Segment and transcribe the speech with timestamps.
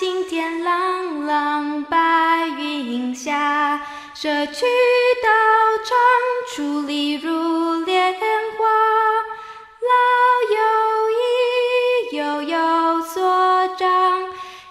[0.00, 3.82] 青天朗朗，白云下，
[4.14, 4.64] 社区
[5.22, 5.28] 道
[5.84, 5.94] 场，
[6.56, 8.18] 矗立如莲花。
[9.90, 9.92] 老
[10.56, 10.58] 友
[11.20, 14.22] 谊，悠有所长，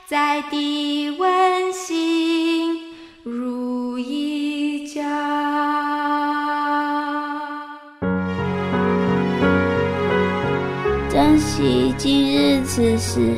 [0.08, 5.04] 在地温馨如一家。
[11.12, 13.38] 珍惜今日此时，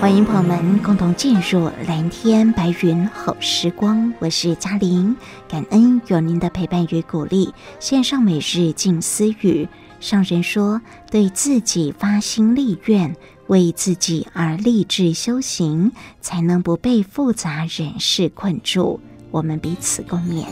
[0.00, 5.14] 欢迎朋友们共同进入蓝天白云好时光，我是嘉玲，
[5.46, 7.52] 感恩有您的陪伴与鼓励。
[7.80, 9.68] 线上每日静思语，
[10.00, 13.14] 上人说：对自己发心立愿，
[13.48, 18.98] 为自己而立志修行，才能不被复杂人事困住。
[19.30, 20.46] 我们彼此共勉。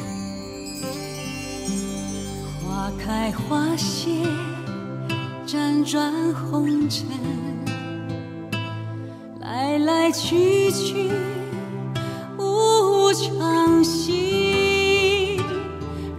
[2.63, 4.11] 花开花谢，
[5.47, 7.07] 辗转红尘。
[9.51, 11.11] 来来去去
[12.37, 15.41] 无常心，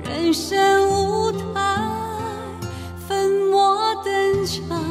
[0.04, 1.78] 人生舞台
[3.08, 4.82] 粉墨登场，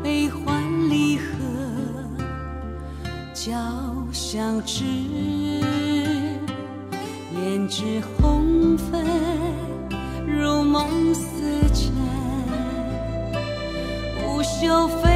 [0.00, 1.24] 悲欢离合
[3.34, 3.52] 交
[4.12, 4.84] 相知，
[7.34, 9.04] 胭脂红粉
[10.24, 11.24] 如梦似
[11.74, 11.92] 真，
[14.20, 15.15] 不朽飞。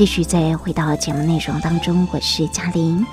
[0.00, 3.04] 继续再回到节目内容当中，我是嘉玲。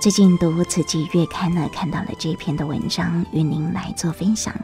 [0.00, 4.54] 最近读《慈济月刊》呢，看到了这篇的文章，与您来做分享。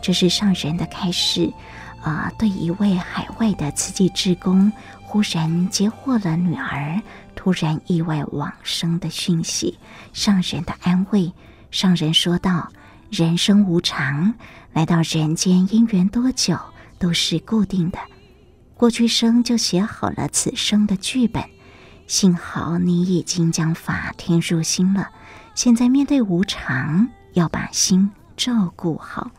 [0.00, 1.52] 这是上人的开示
[2.00, 4.70] 啊、呃，对一位海外的慈济志工
[5.02, 7.02] 忽然接获了女儿
[7.34, 9.76] 突然意外往生的讯息，
[10.12, 11.32] 上人的安慰。
[11.72, 12.68] 上人说道
[13.10, 14.32] ：“人生无常，
[14.72, 16.56] 来到人间因缘多久
[17.00, 17.98] 都是固定的。”
[18.84, 21.42] 过去生就写好了此生的剧本，
[22.06, 25.08] 幸好你已经将法听入心了。
[25.54, 29.30] 现在面对无常，要把心照顾好。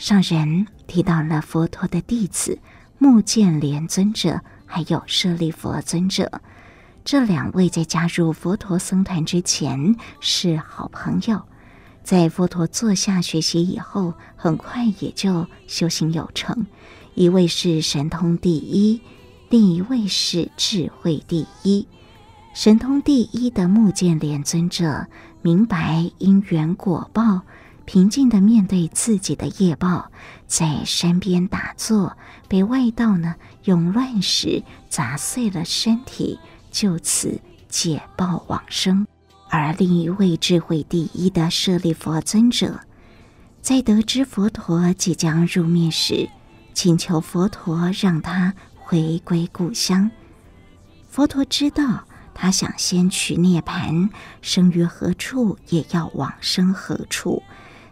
[0.00, 2.58] 上人提到了佛陀的弟子
[2.98, 6.42] 目犍连尊者，还有舍利弗尊者，
[7.04, 11.40] 这两位在加入佛陀僧团之前是好朋友，
[12.02, 16.66] 在佛陀座下学习以后，很快也就修行有成。
[17.14, 19.00] 一位是神通第一，
[19.50, 21.86] 另一位是智慧第一。
[22.54, 25.06] 神通第一的目犍连尊者
[25.42, 27.42] 明白因缘果报，
[27.84, 30.10] 平静地面对自己的业报，
[30.46, 32.16] 在山边打坐，
[32.48, 33.34] 被外道呢
[33.64, 36.38] 用乱石砸碎了身体，
[36.70, 39.06] 就此解报往生。
[39.50, 42.80] 而另一位智慧第一的舍利弗尊者，
[43.60, 46.28] 在得知佛陀即将入灭时，
[46.74, 50.10] 请求佛陀让他回归故乡。
[51.10, 52.04] 佛陀知道
[52.34, 54.08] 他想先取涅槃，
[54.40, 57.42] 生于何处也要往生何处，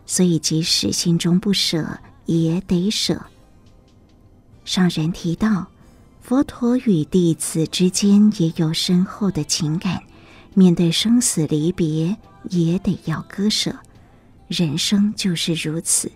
[0.06, 3.26] 所以即使心中不舍，也得舍。
[4.64, 5.66] 上人提到，
[6.22, 10.02] 佛陀与弟子之间也有深厚的情感，
[10.54, 12.16] 面对生死离别，
[12.50, 13.74] 也得要割舍。
[14.48, 16.10] 人生就是如此。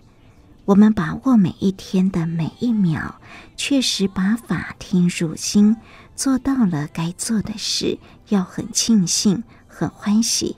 [0.65, 3.21] 我们把握每一天的每一秒，
[3.55, 5.77] 确实把法听入心，
[6.15, 10.57] 做到了该做的事，要很庆幸、很欢喜。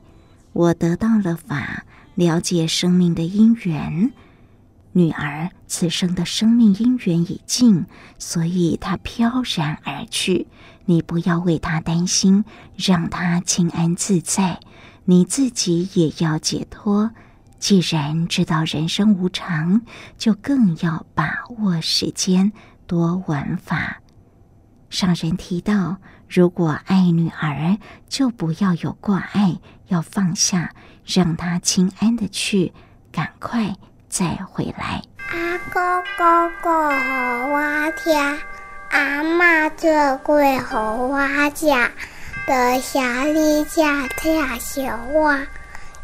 [0.54, 1.84] 我得到了法，
[2.16, 4.14] 了解生命的因缘。
[4.94, 7.86] 女儿此生的生命因缘已尽，
[8.18, 10.48] 所以她飘然而去。
[10.86, 12.46] 你不要为她担心，
[12.78, 14.62] 让她清安自在，
[15.04, 17.12] 你自己也要解脱。
[17.60, 19.82] 既然知道人生无常，
[20.18, 22.52] 就更要把握时间，
[22.86, 23.98] 多闻法。
[24.90, 25.98] 上人提到，
[26.30, 27.78] 如果爱女儿，
[28.08, 29.58] 就不要有挂碍，
[29.88, 30.72] 要放下，
[31.06, 32.72] 让她清安的去，
[33.12, 33.76] 赶快
[34.08, 35.02] 再回来。
[35.30, 35.82] 阿公
[36.18, 38.40] 讲故事给我听，
[38.92, 41.66] 阿嬷做粿给我吃，
[42.46, 43.02] 多谢
[43.34, 43.82] 你这
[44.16, 45.38] 疼惜我，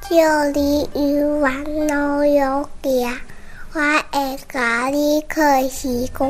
[0.09, 0.17] 就
[0.53, 3.17] 你永远都有家，
[3.73, 3.79] 我
[4.11, 6.29] 会甲你可西瓜。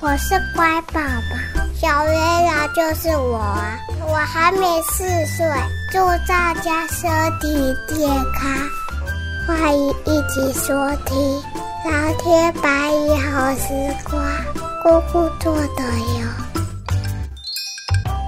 [0.00, 3.42] 我是乖宝宝，小月亮就是我！
[4.06, 5.46] 我还没四岁，
[5.90, 8.50] 祝大家身体健康，
[9.46, 10.74] 欢迎一起收
[11.06, 11.42] 听
[11.90, 13.72] 《蓝天白云好时
[14.04, 14.22] 光》，
[14.82, 16.49] 姑姑做的哟。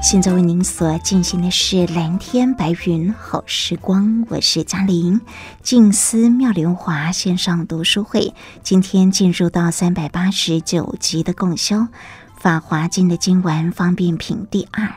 [0.02, 5.20] 现在为您所进行的是《蓝天白云好时光》，我是嘉玲。
[5.62, 8.34] 静思妙莲华线上读书会，
[8.64, 11.76] 今天进入到三百八十九集的共修
[12.36, 14.92] 《法华经》的经文方便品第二。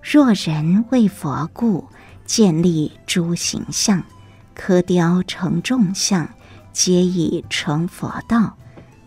[0.00, 1.88] 若人为佛故，
[2.24, 4.04] 建立诸形象，
[4.54, 6.28] 刻雕成众像，
[6.72, 8.54] 皆以成佛道；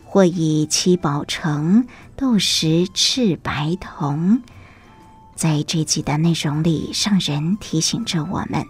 [0.04, 1.88] 或以七宝成，
[2.18, 4.42] 斗石赤白铜。
[5.35, 8.65] 在这集的内容里，上人提醒着我们：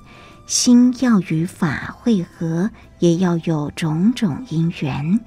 [0.47, 5.19] 心要与法会合，也要有种种因缘。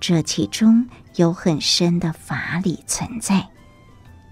[0.00, 3.48] 这其中有很深的法理存在。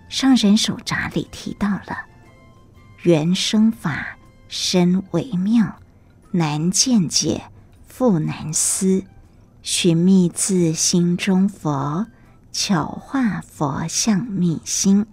[0.08, 1.98] 上人手札里提到了：
[3.02, 4.16] 缘生法
[4.48, 5.76] 身微妙，
[6.32, 7.44] 难见解，
[7.86, 9.04] 复难思。
[9.62, 12.06] 寻觅自心中佛，
[12.50, 15.06] 巧化佛像觅心。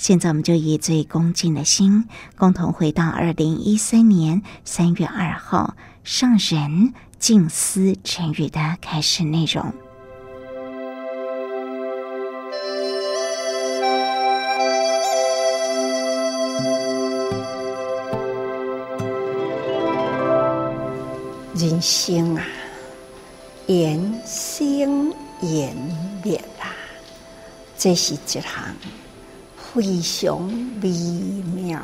[0.00, 9.74] 现在，我们就以最恭敬的心，共同回到二零一三年三月二号上人静思晨语的开始内容。
[21.54, 22.44] 人生啊，
[23.66, 25.12] 言生
[25.42, 25.76] 言
[26.24, 26.72] 灭啊，
[27.76, 28.74] 这是一行。
[29.72, 30.48] 非常
[30.82, 30.90] 微
[31.54, 31.80] 妙，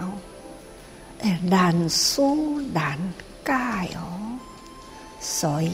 [1.21, 2.21] 诶，难思
[2.73, 2.99] 难
[3.45, 3.53] 解
[3.95, 4.37] 哦。
[5.21, 5.71] 所以，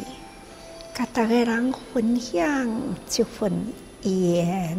[0.95, 2.71] 甲大家人分享
[3.09, 3.51] 这份
[4.03, 4.79] 缘，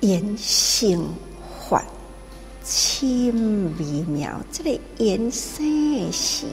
[0.00, 1.04] 缘生
[1.68, 1.84] 法，
[2.64, 4.40] 真微妙。
[4.52, 6.46] 这个缘生时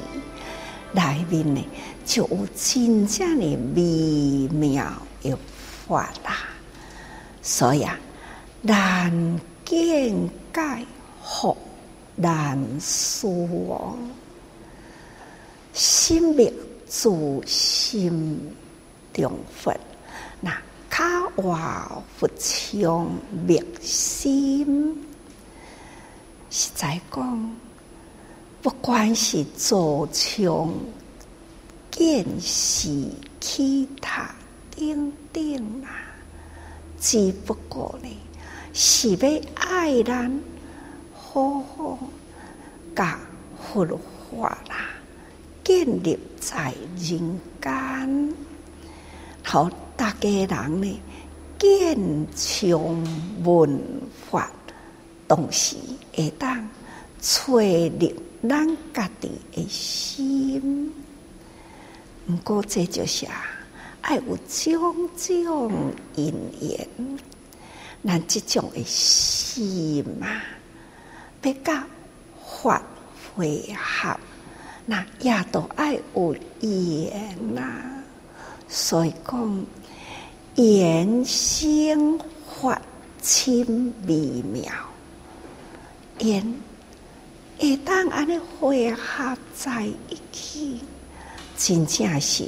[0.91, 1.63] 内面呢，
[2.03, 4.91] 就有真正的微妙
[5.21, 5.37] 的
[5.87, 6.35] 法啦。
[7.43, 7.95] 所以啊。
[8.67, 10.85] 难见解，
[11.23, 11.55] 复
[12.17, 13.25] 难思。
[15.71, 16.51] 心灭
[16.85, 17.09] 自
[17.45, 18.53] 心
[19.13, 19.73] 中佛，
[20.41, 20.51] 那
[20.89, 21.05] 卡
[21.37, 23.09] 瓦佛像
[23.47, 25.01] 灭心。
[26.49, 27.55] 实在讲，
[28.61, 30.69] 不管是造像、
[31.89, 33.09] 见识、
[33.39, 34.29] 其他
[34.75, 36.03] 等等啊，
[36.99, 38.09] 只不过呢。
[38.79, 40.39] 是要爱咱
[41.11, 41.97] 好好
[42.95, 43.19] 甲
[43.59, 43.83] 佛
[44.29, 44.87] 法啦，
[45.63, 48.33] 建立在人间，
[49.43, 50.99] 好大家人呢，
[51.57, 53.03] 见从
[53.43, 53.81] 闻
[54.29, 54.47] 法，
[55.27, 55.75] 同时
[56.13, 56.69] 会当
[57.19, 58.13] 揣入
[58.47, 60.93] 咱家己的心。
[62.27, 63.25] 不过这就是，
[64.01, 66.31] 爱有种种因
[66.61, 66.87] 缘。
[68.03, 70.27] 咱这种的心嘛，
[71.41, 71.87] 要甲
[72.45, 72.81] 法
[73.35, 74.17] 会合，
[74.85, 77.63] 那也都爱有缘呐。
[78.69, 79.65] 所以讲，
[80.55, 82.81] 缘生法
[83.21, 84.71] 真微妙，
[86.19, 86.55] 缘
[87.59, 90.79] 会当安尼会合在一起，
[91.57, 92.45] 真正是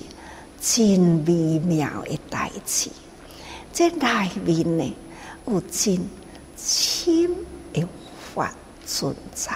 [0.61, 2.89] 真微妙的代志。
[3.73, 4.93] 这内面呢？
[5.49, 5.97] 有真
[6.55, 7.27] 深
[7.73, 7.83] 的
[8.35, 8.53] 法
[8.85, 9.51] 存在，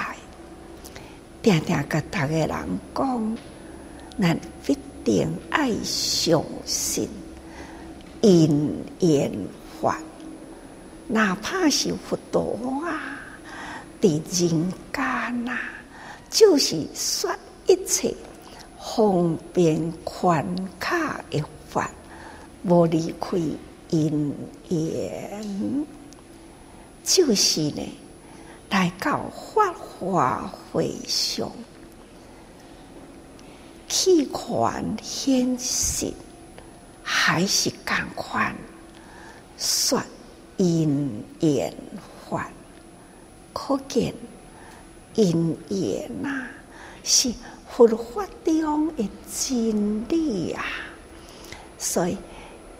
[1.43, 2.49] 定定甲逐个人
[2.95, 3.37] 讲，
[4.19, 7.07] 咱必定爱相信
[8.21, 9.31] 因缘
[9.79, 9.99] 法，
[11.07, 12.57] 哪怕是佛陀
[12.87, 13.19] 啊，
[14.01, 15.59] 伫人间啊，
[16.31, 17.29] 就是说
[17.67, 18.15] 一切
[18.79, 20.43] 方便宽
[20.79, 21.91] 卡的法，
[22.63, 23.37] 无离开
[23.93, 24.33] 因
[24.69, 25.85] 缘，
[27.03, 27.87] 就是呢，
[28.71, 31.51] 来到法华会上，
[33.87, 36.11] 气宽显实，
[37.03, 38.51] 还是赶快
[39.59, 40.01] 说
[40.57, 41.71] 因缘
[42.27, 42.49] 法，
[43.53, 44.11] 可见
[45.13, 46.47] 因缘呐
[47.03, 47.31] 是。
[47.75, 50.63] 佛法中的真理啊，
[51.79, 52.15] 所以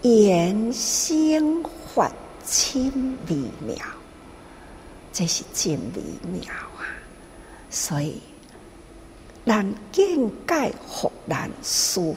[0.03, 1.63] 缘生
[1.95, 2.11] 法
[2.45, 3.77] 真微妙，
[5.13, 6.83] 这是真微妙啊！
[7.69, 8.21] 所以
[9.45, 10.05] 人见
[10.45, 12.13] 解复难思，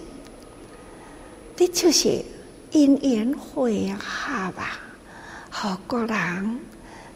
[1.54, 2.24] 这就是
[2.72, 4.80] 因缘会合吧？
[5.48, 6.60] 和个人，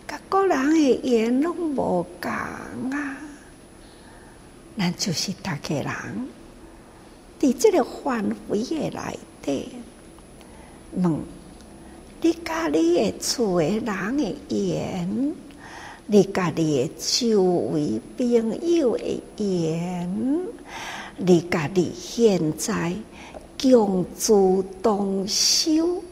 [0.06, 3.16] 甲个人的缘拢无共啊！
[4.78, 6.28] 咱就是大家人，
[7.40, 9.68] 伫这个范围的内底，
[10.97, 11.20] 问
[12.20, 15.35] 你甲你的厝的人的缘，
[16.06, 18.26] 你甲你的周围朋
[18.76, 20.47] 友的缘，
[21.16, 22.92] 你甲你现在
[23.61, 26.02] 共住同修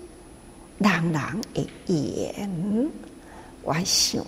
[0.78, 2.90] 人人的缘，
[3.62, 4.24] 我想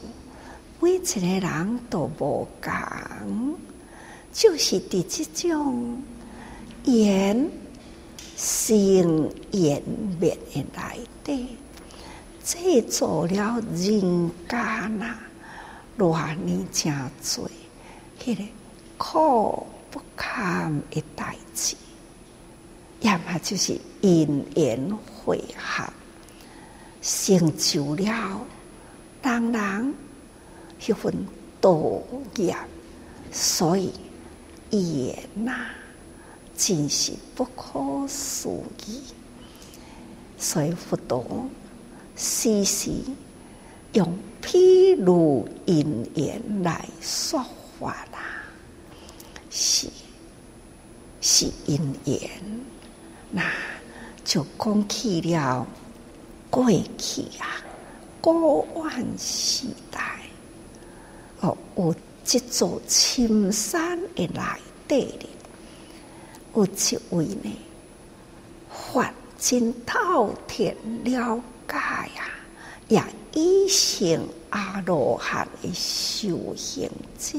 [0.80, 3.56] 每一个人都无共。
[4.32, 6.00] 就是伫这种
[6.84, 7.50] 缘
[8.40, 9.82] 生缘
[10.18, 11.58] 灭的内底，
[12.42, 15.20] 制造了人间啊，
[15.98, 17.50] 偌呢真多，
[18.18, 18.42] 迄个
[18.96, 21.76] 苦不堪的代志，
[23.00, 25.84] 要么就是因缘会合，
[27.02, 28.40] 成就了
[29.22, 29.94] 人人
[30.80, 31.14] 迄份
[31.60, 31.78] 道
[32.36, 32.56] 业，
[33.30, 33.92] 所以。
[34.72, 35.66] 缘呐，
[36.60, 38.50] 真是不可思
[38.86, 39.00] 议。
[40.36, 41.48] 所以佛陀
[42.16, 42.90] 时时
[43.94, 44.06] 用
[44.42, 47.42] 譬如因缘来说
[47.78, 48.18] 法啦，
[49.50, 49.88] 是
[51.22, 52.20] 是因缘，
[53.30, 53.42] 那
[54.22, 55.66] 就讲起了
[56.50, 57.56] 过去啊，
[58.20, 60.20] 古往时代
[61.40, 61.94] 哦，有。
[62.22, 64.42] 这座深山的内
[64.86, 65.28] 底里，
[66.54, 67.56] 有一位呢，
[68.68, 70.64] 法真透彻
[71.04, 72.28] 了解呀，
[72.88, 73.02] 也
[73.34, 77.38] 已成阿罗汉的修行者，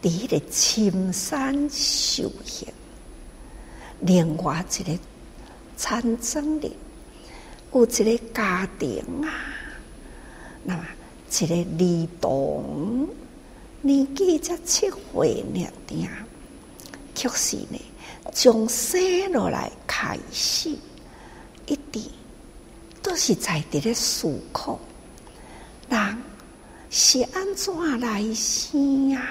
[0.00, 2.68] 在迄个深山修行。
[4.00, 4.98] 另外一个
[5.76, 6.70] 禅宗的，
[7.72, 9.28] 有一个家庭啊，
[10.64, 10.84] 那么
[11.30, 13.08] 一个儿童。
[13.84, 16.08] 年纪才七岁呢，点，
[17.14, 17.80] 确实呢，
[18.32, 20.70] 从生落来开始，
[21.66, 22.04] 一点
[23.02, 24.78] 都是在伫咧思考，
[25.88, 26.16] 人
[26.90, 29.22] 是安怎来生呀？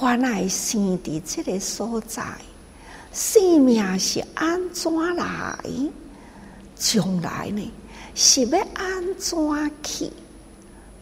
[0.00, 2.22] 原来生伫这个所在，
[3.12, 5.58] 生命是安怎来？
[6.76, 7.72] 将来呢，
[8.14, 10.10] 是要安怎去？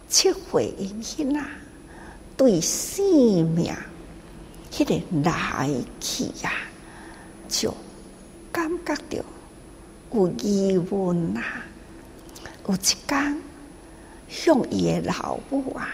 [0.09, 1.45] 七岁的囡仔。
[2.37, 3.05] 对生
[3.51, 3.75] 命，
[4.79, 4.95] 迄个
[5.25, 5.69] 来
[5.99, 6.53] 去呀，
[7.49, 7.75] 就
[8.53, 9.25] 感觉到
[10.13, 11.43] 有疑问呐。
[12.69, 13.43] 有一天，
[14.29, 15.89] 向伊的老母啊，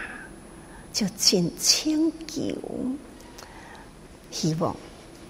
[0.93, 2.53] 就真请求，
[4.29, 4.75] 希望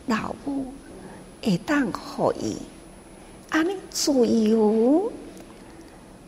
[0.08, 0.74] 老母
[1.42, 2.58] 会当互伊
[3.52, 5.10] 安尼自由，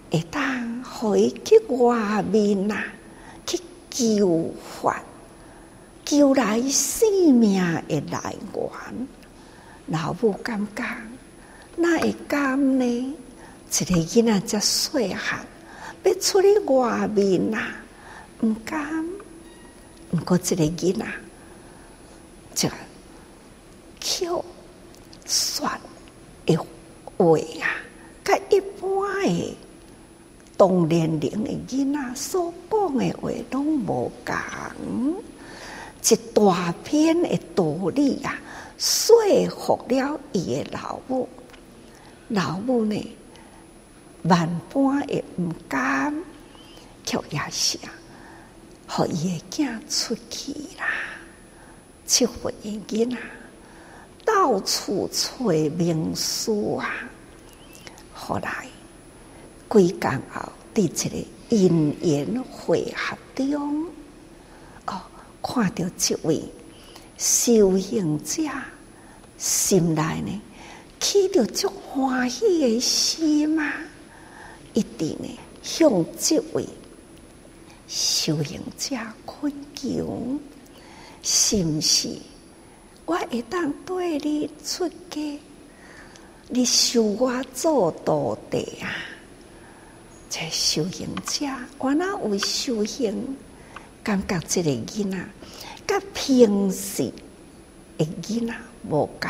[0.10, 2.82] 会当互伊去外面呐。
[3.90, 5.02] 救法，
[6.08, 9.08] 救来生命的来源。
[9.88, 10.84] 老母感觉，
[11.76, 12.86] 那会甘呢？
[12.86, 15.46] 一个囡仔才细汉，
[16.04, 17.76] 要出去外面啊，
[18.40, 19.06] 唔甘。
[20.12, 21.06] 唔过这个囡仔，
[22.56, 22.70] 就
[24.00, 24.46] 口
[25.26, 25.78] 酸
[26.46, 26.56] 的
[27.18, 27.68] 话啊，
[28.24, 29.58] 甲一般的。
[30.58, 31.52] 同年龄的。
[31.68, 35.22] 囡仔所讲的话拢无共，
[36.10, 38.40] 一大篇的道理啊，
[38.78, 39.16] 说
[39.50, 41.28] 服了伊的老母。
[42.30, 43.16] 老母呢，
[44.24, 46.14] 万般也毋甘，
[47.04, 47.92] 却也是啊，
[48.88, 50.86] 互伊的囝出去啦，
[52.06, 53.18] 七岁的囡仔
[54.26, 55.46] 到处找
[55.78, 56.90] 名师啊，
[58.14, 58.68] 后来。
[59.70, 60.42] 归港后，
[60.74, 63.86] 伫一个因缘会合中，
[65.42, 66.42] 看到这位
[67.18, 68.44] 修行者
[69.38, 70.42] 心内呢，
[71.00, 73.72] 起着足欢喜的心嘛，
[74.74, 75.90] 一定呢向
[76.20, 76.68] 这位
[77.88, 80.40] 修行者恳求，
[81.24, 82.10] 是不是？
[83.06, 85.40] 我会当对你出家，
[86.50, 88.92] 你收我做徒弟啊！
[90.30, 91.46] 这修行者，
[91.78, 93.38] 我哪有修行？
[94.08, 95.18] 感觉这个囡仔，
[95.86, 97.12] 甲平时
[97.98, 98.56] 的囡仔
[98.90, 99.30] 无共，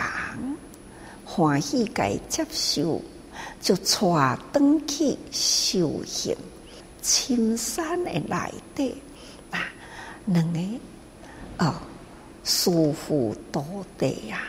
[1.25, 3.01] 欢喜该接受，
[3.60, 6.38] 就带转去修行。
[7.01, 9.01] 深山的内底，
[9.50, 9.65] 啊，
[10.25, 10.60] 两个
[11.57, 11.74] 哦，
[12.43, 14.43] 师父徒弟啊，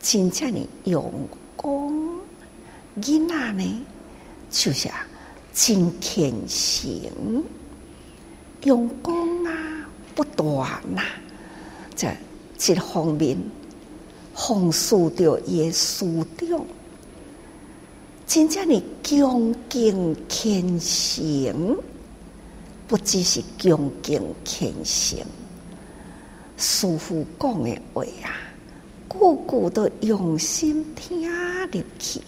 [0.00, 2.18] 真正的用功，
[3.00, 3.86] 囡仔呢，
[4.50, 5.06] 就是啊，
[5.54, 7.44] 真虔诚，
[8.64, 9.52] 用功啊，
[10.14, 10.56] 不断
[10.94, 11.04] 呐、啊，
[11.94, 12.16] 在
[12.74, 13.36] 一方面，
[14.34, 16.64] 奉事着耶稣长，
[18.26, 21.76] 真正的恭敬虔诚，
[22.86, 25.18] 不只是恭敬虔诚，
[26.56, 28.30] 师父讲的话啊，
[29.08, 32.20] 句句都用心听入去，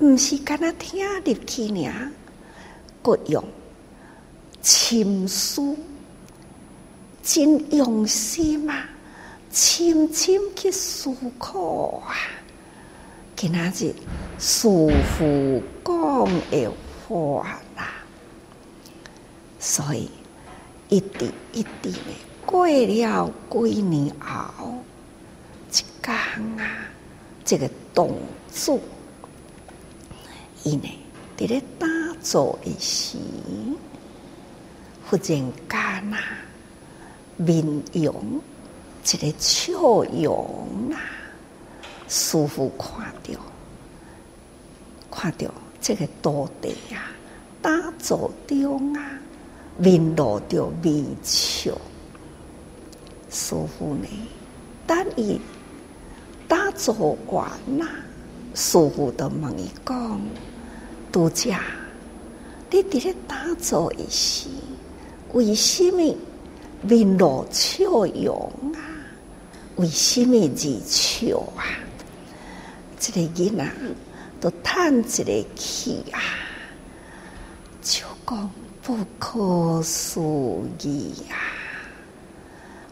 [0.00, 2.10] 毋是干那听入去尔，
[3.02, 3.44] 各用
[4.64, 5.76] 深思，
[7.22, 8.88] 真用心啊，
[9.52, 12.16] 深深去思考啊。
[13.36, 13.94] 今仔日
[14.38, 16.72] 师父讲的
[17.06, 17.92] 话啦，
[19.60, 20.10] 所以
[20.88, 22.14] 一点一点的
[22.46, 24.78] 过了几年后，
[25.70, 26.14] 一天
[26.58, 26.88] 啊，
[27.44, 28.16] 这个动
[28.50, 28.80] 作，
[30.62, 30.88] 伊呢，
[31.36, 31.86] 伫咧打
[32.22, 33.18] 坐的时，
[35.06, 36.18] 忽然间啊，
[37.36, 38.40] 面容
[39.04, 39.72] 一个笑
[40.04, 40.98] 容啊。
[42.08, 43.40] 师父看到，
[45.10, 47.12] 看到这个徒弟啊，
[47.60, 49.18] 打坐中啊，
[49.78, 51.72] 面露着微笑。
[53.30, 54.06] 师父呢，
[54.86, 55.40] 等伊
[56.46, 57.88] 打坐完啦，
[58.54, 60.20] 师父就问伊讲
[61.10, 61.50] ：“拄则，
[62.70, 64.48] 你伫咧打坐的时，
[65.34, 66.16] 为什么
[66.82, 68.80] 面露笑容啊？
[69.76, 71.62] 为什么而笑啊？”
[72.98, 73.68] 这个囡仔
[74.40, 76.20] 都叹一个气啊，
[77.82, 78.50] 就讲
[78.82, 80.20] 不可思
[80.80, 81.36] 议啊！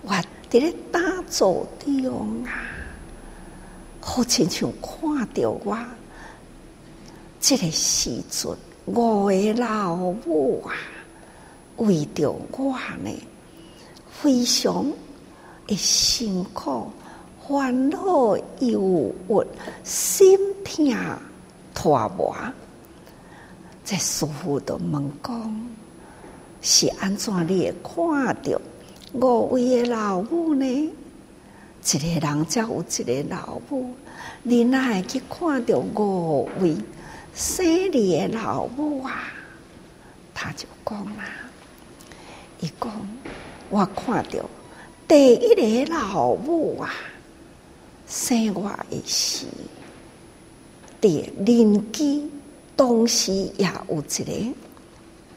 [0.03, 0.13] 我
[0.51, 1.01] 伫咧打
[1.31, 2.53] 坐中啊，
[4.01, 5.79] 好亲像看到我
[7.41, 10.75] 这个时阵，我的老母啊，
[11.87, 13.11] 为着我呢，
[14.11, 14.91] 非常
[15.67, 16.91] 的辛苦。
[17.45, 19.47] 烦恼忧郁，
[19.85, 20.95] 心痛
[21.75, 22.35] 拖磨。
[23.85, 25.67] 这师父都问讲，
[26.63, 28.61] 是安怎你会看到
[29.13, 30.65] 五位的老母呢？
[30.65, 33.93] 一个人才有一个老母，
[34.45, 36.77] 你哪会去看到五位
[37.35, 39.25] 生你的老母啊？
[40.33, 41.25] 他就讲啦，
[42.63, 43.09] 伊讲
[43.71, 44.49] 我看到
[45.09, 46.95] 第一个老母啊。
[48.09, 49.47] 生我的时，
[51.01, 52.31] 在邻居
[52.77, 54.55] 当时也有一个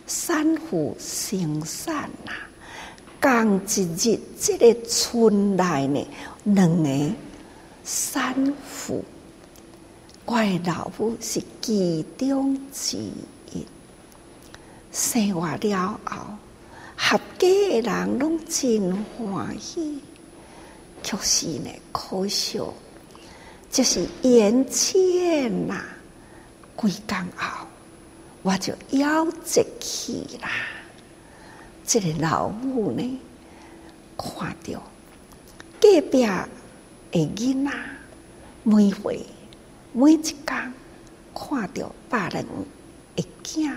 [0.05, 2.33] 产妇生产呐，
[3.17, 6.07] 刚一日这个村内呢，
[6.43, 7.15] 两个
[7.85, 9.01] 产妇，
[10.25, 13.65] 我的老母是其中之一。
[14.91, 16.17] 生我了后，
[17.07, 20.01] 合家的人拢真欢喜。
[21.03, 22.73] 确实呢，可笑，
[23.69, 25.83] 就是眼前呐，
[26.75, 27.67] 几天后，
[28.41, 30.49] 我就夭折去啦。
[31.85, 33.19] 这个老母呢，
[34.17, 34.81] 看到
[35.79, 36.49] 隔壁的
[37.11, 37.71] 囡仔，
[38.63, 39.23] 每回
[39.93, 42.47] 每一天看到别人
[43.15, 43.71] 的囝，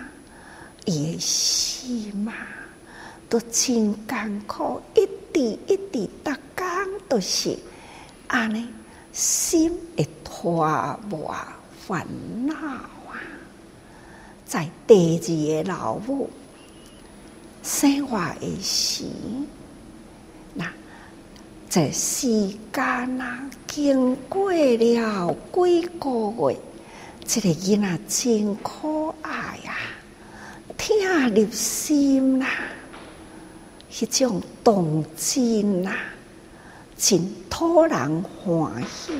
[0.86, 2.32] 伊的心嘛，
[3.28, 6.66] 都真艰苦，一滴一滴逐工
[7.08, 7.56] 都是
[8.26, 8.66] 安尼，
[9.12, 10.66] 心会拖
[11.10, 11.34] 磨
[11.86, 12.06] 烦
[12.46, 13.20] 恼啊！
[14.46, 16.30] 在第二个老母
[17.62, 19.04] 生活的时，
[20.54, 20.64] 那
[21.68, 22.82] 这时间
[23.20, 26.56] 啊，经过了几个月，
[27.26, 29.76] 这个囡仔真可爱呀，
[30.78, 30.96] 听
[31.34, 32.48] 入心啦。
[33.90, 35.92] 一种动静呐，
[36.96, 39.12] 真讨人欢喜。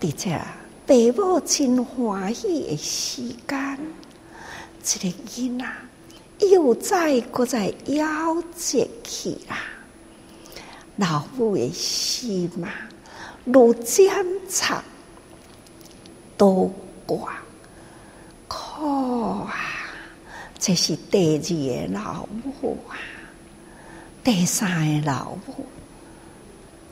[0.00, 0.40] 而且
[0.86, 3.78] 父母真欢喜的时间，
[4.82, 5.66] 这个囡仔
[6.48, 9.58] 又再搁再夭折去啦。
[10.96, 12.68] 老母的心嘛，
[13.44, 14.12] 如剪
[14.48, 14.82] 插，
[16.36, 16.70] 多
[17.06, 17.30] 寡
[18.46, 19.54] 苦啊！
[20.58, 22.96] 这是第二个老母啊，
[24.24, 25.66] 第三个老母，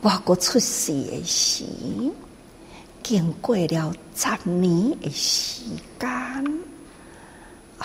[0.03, 1.65] 我阁出世的时。
[3.03, 5.63] 经过了十年的时
[5.99, 6.09] 间，
[7.79, 7.85] 哦，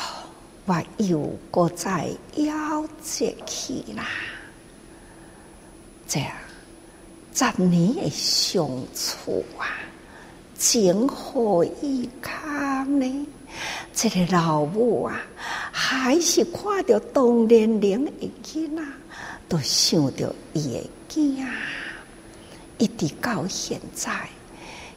[0.65, 4.05] 我又搁再夭折去啦。
[6.05, 6.19] 这
[7.33, 9.65] 十年的相处啊，
[10.57, 13.27] 情何以堪呢？
[13.93, 15.21] 这个老母啊，
[15.71, 18.11] 还是看到同年龄的
[18.43, 18.83] 囡仔，
[19.49, 21.47] 都想着伊的囝，
[22.77, 24.11] 一直到现在。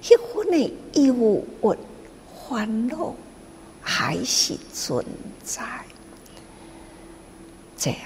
[0.02, 0.58] 迄份的
[1.02, 1.78] 忧郁
[2.48, 3.14] 烦恼
[3.82, 5.04] 还是存
[5.44, 5.62] 在。
[7.76, 8.00] 这样，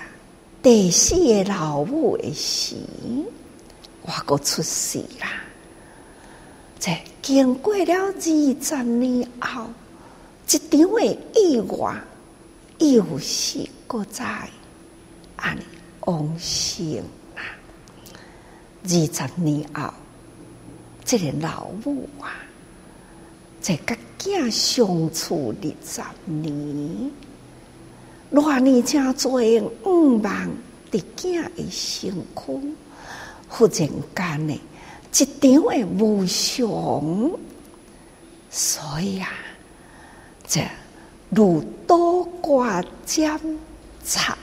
[0.62, 2.76] 第四个老母的时，
[4.02, 5.42] 我阁出世啦。
[6.78, 6.90] 这
[7.22, 8.30] 经过了二十
[8.82, 9.66] 年后，
[10.48, 11.94] 一场的意外，
[12.78, 14.48] 又是搁在
[15.36, 15.56] 安
[16.04, 16.96] 往生
[17.36, 17.42] 啦。
[18.84, 19.92] 二十年后。
[21.06, 22.32] 这个老母啊，
[23.60, 27.10] 在甲囝相处二十年，
[28.32, 29.32] 偌年正做
[29.84, 30.50] 五万
[30.90, 32.74] 的囝的身躯，
[33.48, 33.70] 忽然
[34.16, 34.60] 间呢，
[35.12, 37.38] 一场的无常，
[38.50, 39.28] 所以啊，
[40.48, 40.62] 这
[41.28, 43.58] 如倒挂针
[44.02, 44.38] 插，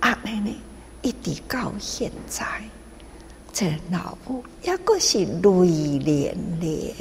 [0.00, 0.56] 安尼呢，
[1.02, 2.44] 一直到现在。
[3.52, 6.94] 这老母也阁是泪连连。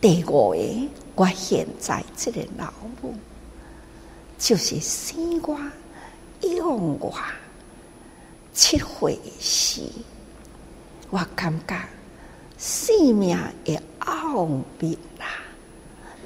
[0.00, 3.14] 第五个，我现在这个老母，
[4.38, 5.58] 就是生我
[6.42, 7.12] 养我
[8.52, 9.82] 七岁时，
[11.10, 11.76] 我感觉
[12.56, 14.46] 生命的奥
[14.78, 15.26] 秘啦，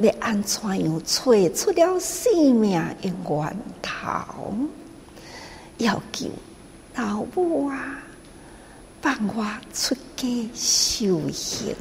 [0.00, 1.22] 要安怎样找
[1.54, 4.52] 出了生命的源头，
[5.78, 6.28] 要求
[6.94, 8.02] 老母啊！
[9.00, 11.74] 放我出家修行，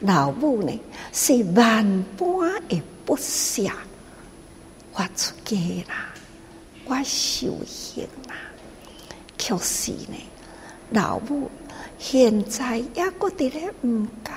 [0.00, 0.80] 老母呢
[1.12, 3.62] 是万般的不舍。
[4.94, 5.56] 我出家
[5.88, 6.08] 啦，
[6.86, 8.34] 我修行啦，
[9.38, 10.16] 可是呢，
[10.90, 11.50] 老母
[11.98, 14.34] 现在也阁伫咧毋甘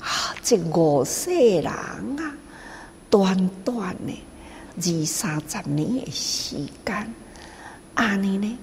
[0.00, 0.34] 啊！
[0.42, 2.34] 这五世人啊，
[3.10, 4.18] 短短的
[4.82, 7.14] 二三十年的时间，
[7.94, 8.58] 安尼呢？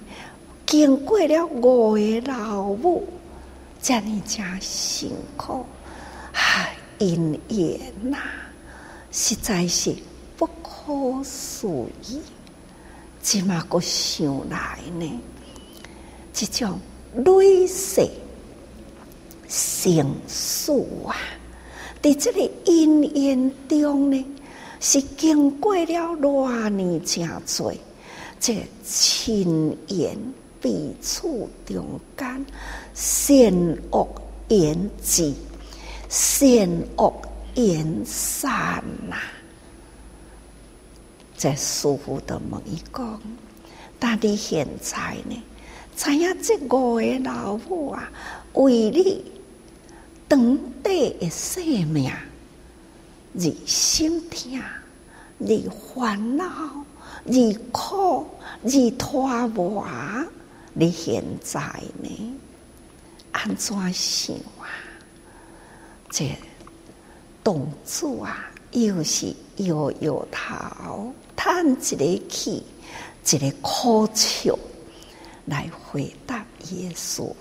[0.66, 3.06] 经过了五个老母，
[3.80, 5.64] 这样真辛苦，
[6.32, 8.18] 唉，因缘呐，
[9.10, 9.94] 实在是
[10.36, 11.68] 不可思
[12.02, 12.20] 议。
[13.22, 15.20] 即马个想来呢，
[16.32, 16.78] 这种
[17.14, 18.06] 累世
[19.48, 20.72] 生死
[21.06, 21.16] 啊，
[22.02, 24.26] 在这个因缘中呢，
[24.80, 25.84] 是经过了
[26.16, 27.72] 偌年真多，
[28.40, 30.16] 这亲缘。
[30.60, 31.22] 彼此
[31.66, 32.44] 中间，
[32.92, 34.08] 善恶
[34.48, 35.32] 缘聚，
[36.08, 37.14] 善恶
[37.54, 39.18] 缘散呐。
[41.36, 43.22] 在师父的问一讲，
[44.00, 45.40] 但你现在呢？
[45.96, 48.10] 知影这五个老母啊，
[48.54, 49.24] 为你
[50.28, 52.10] 长短的生命，
[53.34, 54.60] 而心痛，
[55.40, 56.44] 而烦恼，
[57.26, 58.26] 而苦，
[58.62, 59.86] 而拖磨。
[60.72, 61.60] 你现在
[62.02, 62.34] 呢？
[63.32, 64.66] 安怎想啊？
[66.10, 66.34] 这
[67.44, 72.64] 动作啊，又是摇摇头，叹一个气，
[73.30, 74.58] 一个苦笑，
[75.44, 77.32] 来回答耶稣。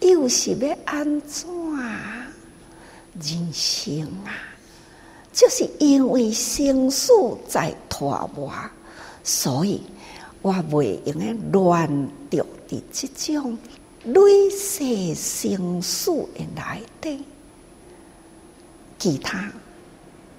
[0.00, 1.48] 又是要安怎？
[3.20, 4.32] 人生啊，
[5.34, 7.12] 就是因为生死
[7.46, 8.50] 在拖磨，
[9.22, 9.82] 所以。
[10.42, 11.88] 我袂用诶乱
[12.28, 13.56] 着伫即种
[14.04, 17.24] 累世生死诶内底，
[18.98, 19.50] 其他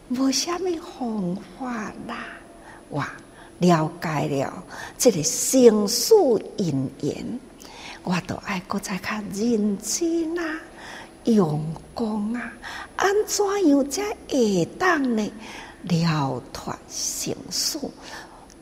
[0.09, 2.23] 无虾米方法啦。
[2.89, 3.03] 我
[3.57, 4.63] 了解了
[4.95, 6.13] 这个生死
[6.57, 7.39] 因缘，
[8.03, 10.59] 我都爱搁再看认真啊，
[11.25, 12.53] 用功啊，
[12.95, 15.31] 安怎样才会当呢？
[15.83, 17.79] 了脱生死。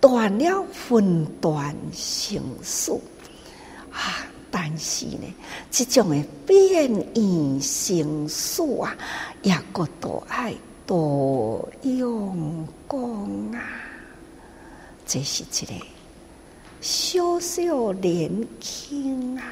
[0.02, 2.92] 断了分断生死，
[3.90, 5.34] 啊，但是呢，
[5.72, 8.94] 这种的变异形数啊，
[9.44, 10.54] 也个多爱
[10.86, 13.64] 多用功啊，
[15.06, 15.74] 这是一个
[16.82, 19.44] 小小年轻啊，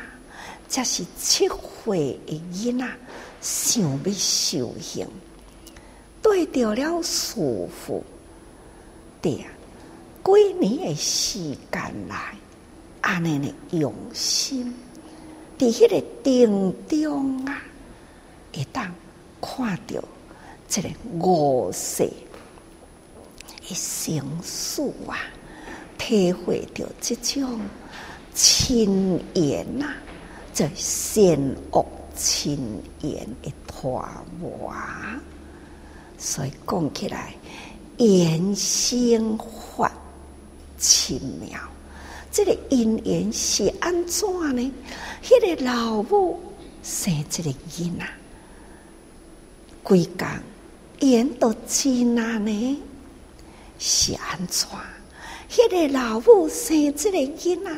[0.71, 1.49] 这是七
[1.83, 2.87] 岁的囡仔，
[3.41, 5.05] 想要修行，
[6.21, 7.35] 对到了师
[7.85, 8.01] 父，
[9.21, 9.51] 对啊，
[10.23, 12.33] 几年的时间来。
[13.01, 14.73] 安尼的用心，
[15.57, 17.61] 伫迄个定中啊，
[18.53, 18.93] 会当
[19.41, 20.01] 看到
[20.69, 22.07] 这个五世
[23.67, 25.17] 的成事啊，
[25.97, 27.59] 体会到这种
[28.35, 29.95] 亲缘呐，
[30.53, 31.23] 这善
[31.71, 31.85] 恶
[32.15, 32.57] 亲
[33.01, 34.03] 缘的团
[34.41, 35.19] 圆，
[36.17, 37.33] 所以讲起来，
[37.97, 39.91] 缘生法
[40.77, 41.59] 奇妙。
[42.31, 44.71] 这个因缘是安怎呢？
[45.23, 46.39] 迄、那个老母
[46.83, 48.05] 生这个囡仔，
[49.83, 50.27] 规工
[50.99, 52.81] 缘都真难呢？
[53.79, 54.67] 是安怎？
[55.49, 57.71] 迄、那个老母生这个囡仔，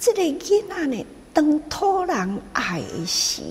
[0.00, 3.42] 这个囡仔呢，当土人爱时，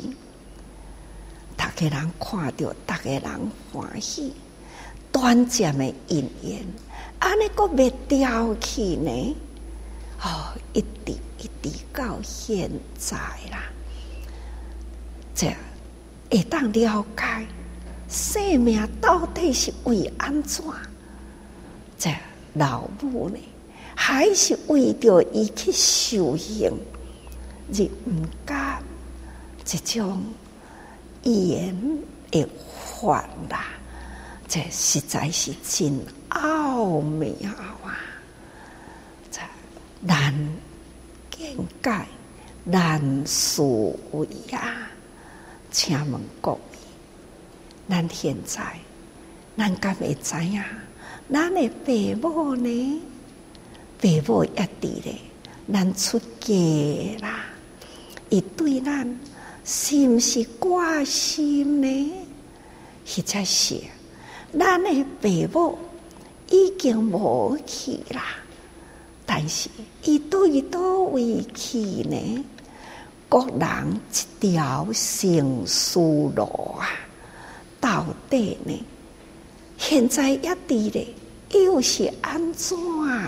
[1.58, 4.34] 逐个人看到，逐个人欢喜，
[5.12, 6.64] 短暂的姻缘，
[7.20, 9.36] 安尼阁未掉去呢？
[10.24, 13.18] 哦，一直一直到现在
[13.52, 13.64] 啦，
[15.34, 15.48] 这
[16.30, 17.48] 会当了解
[18.08, 20.64] 生命到底是为安怎？
[21.98, 22.14] 这
[22.54, 23.40] 老母呢，
[23.96, 26.72] 还是为着伊去修行，
[27.74, 28.84] 而毋甘
[29.64, 30.22] 这种
[31.24, 31.76] 言
[32.30, 32.48] 的
[33.00, 33.66] 法啦，
[34.48, 37.30] 这实在是真奥妙
[37.84, 37.98] 啊！
[40.04, 40.34] 难
[41.30, 42.06] 见解，
[42.64, 43.62] 难思
[44.12, 44.90] 维啊！
[45.70, 46.60] 请问各位，
[47.88, 48.80] 咱现在，
[49.56, 50.62] 咱敢会知影？
[51.32, 53.02] 咱的父母呢？
[54.00, 54.50] 父母一
[54.82, 55.16] 直咧，
[55.72, 57.46] 咱出家啦，
[58.32, 59.20] 伊对咱
[59.66, 62.14] 是毋是挂心呢？
[63.06, 63.78] 或者是
[64.58, 65.78] 咱的父母
[66.50, 68.24] 已经无去啦？
[69.26, 69.70] 但是，
[70.04, 70.80] 伊对倒
[71.12, 72.46] 位去呢？
[73.28, 74.00] 各人
[74.40, 76.88] 一条生死路啊，
[77.82, 78.82] 到底呢？
[79.78, 81.08] 现在一滴咧，
[81.50, 82.78] 又是安怎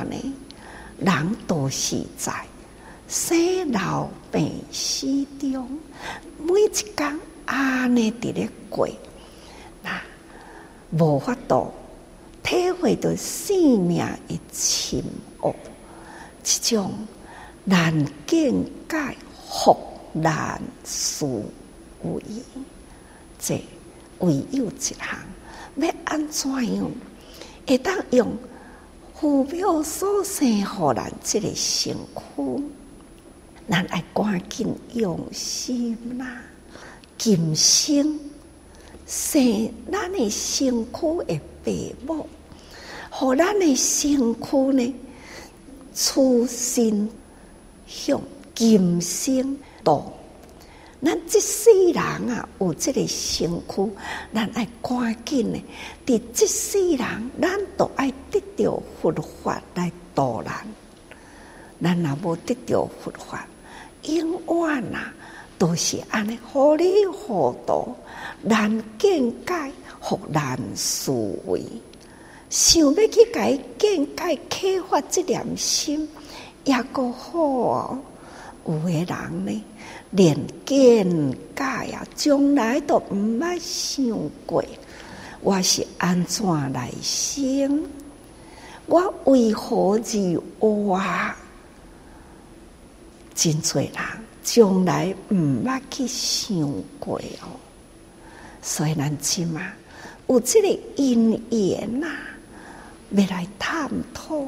[0.09, 0.15] 呢？
[0.97, 2.33] 人都是在
[3.13, 5.05] 生老病死
[5.39, 5.69] 中，
[6.39, 8.89] 每一天安尼伫咧过，
[9.83, 10.01] 那
[10.97, 11.71] 无法度
[12.41, 15.03] 体会到生命的深
[15.41, 15.53] 奥。
[16.41, 16.91] 这种
[17.63, 18.51] 难见
[18.89, 19.15] 解，
[19.47, 19.77] 复
[20.11, 21.27] 难思
[22.27, 22.41] 议，
[23.37, 23.61] 这
[24.21, 24.97] 唯有一项，
[25.75, 26.89] 要安怎样？
[27.67, 28.35] 会当用
[29.13, 32.63] 父母所生互咱这个身躯，
[33.73, 36.43] 咱爱赶紧用心啦，
[37.17, 38.19] 今生
[39.07, 41.71] 生咱的辛苦的父
[42.05, 42.29] 母，
[43.09, 44.95] 互咱的辛苦呢？
[45.95, 47.09] 初心
[47.87, 48.21] 向
[48.53, 50.13] 今生度，
[51.03, 51.95] 咱这世人
[52.29, 53.91] 啊，有这个身躯，
[54.31, 55.59] 咱爱赶紧呢。
[56.05, 59.11] 伫这世人，咱都爱得到佛
[59.43, 60.51] 法来度人。
[61.81, 63.47] 咱若无得到佛法，
[64.03, 65.13] 永远啊，
[65.57, 67.87] 都是安尼好理好道，
[68.41, 71.11] 难见解，复难思
[71.45, 71.63] 维。
[72.49, 76.07] 想要去改见解开发这点心，
[76.65, 77.99] 也够好哦。
[78.65, 79.63] 有的人呢，
[80.11, 84.05] 连见解啊，从来都毋捌想
[84.45, 84.63] 过，
[85.41, 87.83] 我是安怎来生？
[88.85, 91.01] 我为何而活？
[93.35, 93.93] 真侪人
[94.43, 96.57] 从来毋捌去想
[96.99, 97.59] 过哦。
[98.61, 99.61] 所以咱起码
[100.27, 102.07] 有这个因缘呐。
[103.11, 104.43] 要来探讨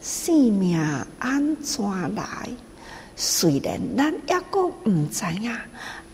[0.00, 0.78] 生命
[1.18, 1.84] 安怎
[2.14, 2.48] 来？
[3.16, 5.50] 虽然咱抑搁毋知影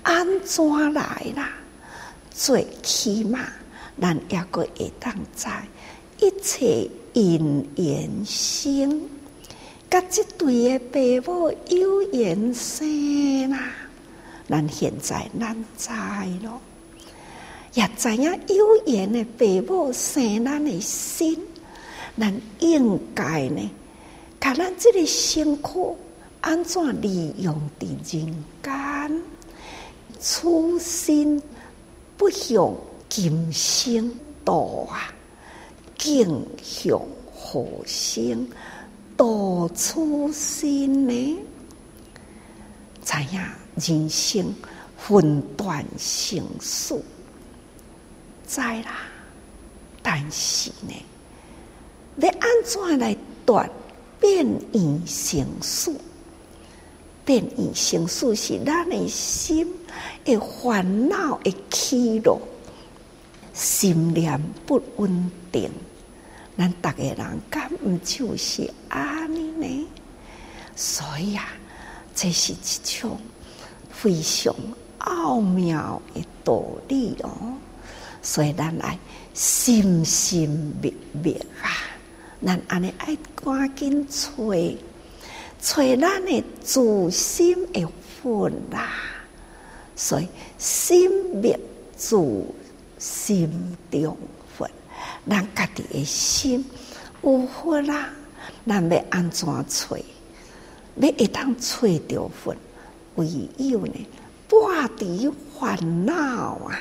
[0.03, 1.53] 安怎来啦，
[2.31, 3.41] 最起码
[4.01, 5.49] 咱抑搁会当知
[6.19, 9.03] 一切因缘生，
[9.93, 13.71] 甲即对个父母有缘生啦。
[14.49, 15.91] 咱现在咱知
[16.43, 16.59] 咯，
[17.75, 21.39] 也知影有缘的父母生咱的心。
[22.19, 23.71] 咱应该呢，
[24.41, 25.69] 甲咱这个身躯
[26.41, 29.23] 安怎利用伫人间，
[30.19, 31.43] 初心
[32.17, 32.75] 不向
[33.11, 34.11] 今生
[34.43, 35.13] 度啊，
[35.99, 36.99] 敬向
[37.31, 38.49] 后生
[39.23, 41.39] 度此心呢？
[43.05, 43.41] 知影
[43.77, 44.53] 人生
[44.99, 47.01] 分段生死，
[48.49, 49.07] 知啦。
[50.03, 50.93] 但是呢，
[52.17, 53.71] 要安怎来断
[54.19, 55.95] 变异生死？
[57.25, 59.73] 变异生死是咱的心
[60.25, 62.41] 的烦恼的起落，
[63.55, 65.71] 心念不稳定。
[66.57, 69.89] 咱逐个人敢毋就是安尼呢？
[70.77, 71.49] 所以啊，
[72.15, 72.57] 这是一
[73.01, 73.19] 种
[73.91, 74.55] 非常
[74.99, 77.31] 奥妙的道理哦。
[78.23, 78.99] 所以咱来。
[79.35, 81.73] 心心灭灭啊！
[82.45, 84.29] 咱安尼爱赶紧找
[85.59, 87.89] 找咱的自心的
[88.23, 88.93] 分啦。
[89.97, 91.59] 所以心灭
[91.97, 92.15] 自
[92.99, 94.15] 心中，
[95.29, 96.65] 咱家己的心
[97.23, 98.09] 有分啦。
[98.67, 99.97] 咱要安怎找？
[100.97, 102.57] 要一当找着分，
[103.15, 104.07] 唯有呢，
[104.49, 106.79] 拔除烦恼啊！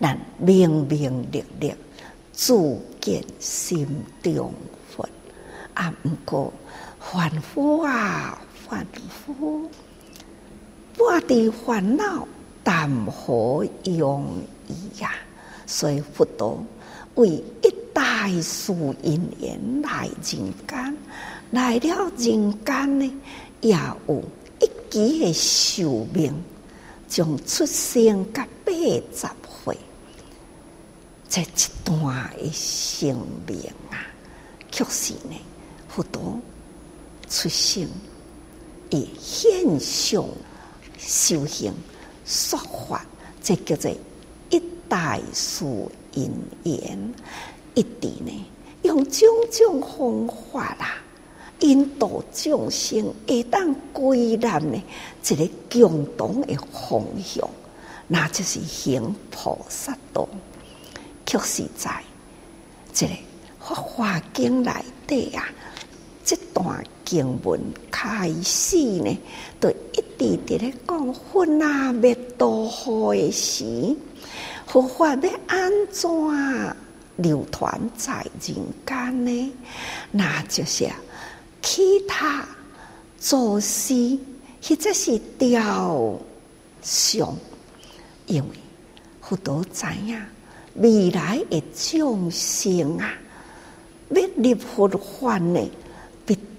[0.00, 1.74] 咱明明烈烈
[2.32, 2.52] 自
[3.00, 3.88] 见心
[4.22, 4.52] 中
[4.94, 5.08] 分，
[5.72, 5.94] 啊！
[6.02, 6.52] 毋过
[7.00, 9.70] 凡夫啊，凡夫
[10.98, 12.28] 拔除烦恼，
[12.62, 15.10] 谈何容易呀？
[15.64, 16.62] 所以佛陀
[17.14, 20.96] 为一大树因缘来人间，
[21.50, 23.20] 来了人间呢，
[23.60, 24.22] 也有
[24.60, 26.34] 一期的寿命，
[27.08, 29.28] 从出生到八十
[29.64, 29.78] 岁。
[31.28, 31.46] 这一
[31.84, 33.58] 段的生命
[33.90, 33.98] 啊，
[34.70, 35.36] 确实呢，
[35.88, 36.40] 佛陀
[37.28, 37.88] 出生
[38.90, 40.24] 以现象
[40.98, 41.72] 修行
[42.24, 43.04] 说法，
[43.42, 43.90] 这叫做
[44.84, 45.64] 一代事
[46.12, 46.30] 因
[46.64, 47.14] 缘，
[47.74, 48.46] 一定呢
[48.82, 50.96] 用种种方法啦，
[51.60, 54.82] 引导众生会当归纳呢
[55.22, 57.48] 一个共同的方向，
[58.08, 60.28] 那就是行菩萨道。
[61.24, 62.02] 确实在
[62.92, 63.12] 这个
[63.58, 65.48] 《法华经》内底啊，
[66.24, 67.60] 这段经文
[67.90, 69.18] 开始呢，
[69.60, 73.94] 就一直伫咧讲佛那要多好的时，
[74.66, 76.10] 佛法要安怎
[77.16, 78.56] 流传在人
[78.86, 79.52] 间呢？
[80.10, 80.88] 那就是
[81.60, 82.44] 其他
[83.18, 84.18] 祖师，
[84.62, 86.18] 或者是雕
[86.82, 87.36] 像，
[88.26, 88.48] 因为
[89.20, 90.18] 佛陀知影。
[90.76, 93.14] 未来的众生啊，
[94.10, 95.60] 要入佛法呢，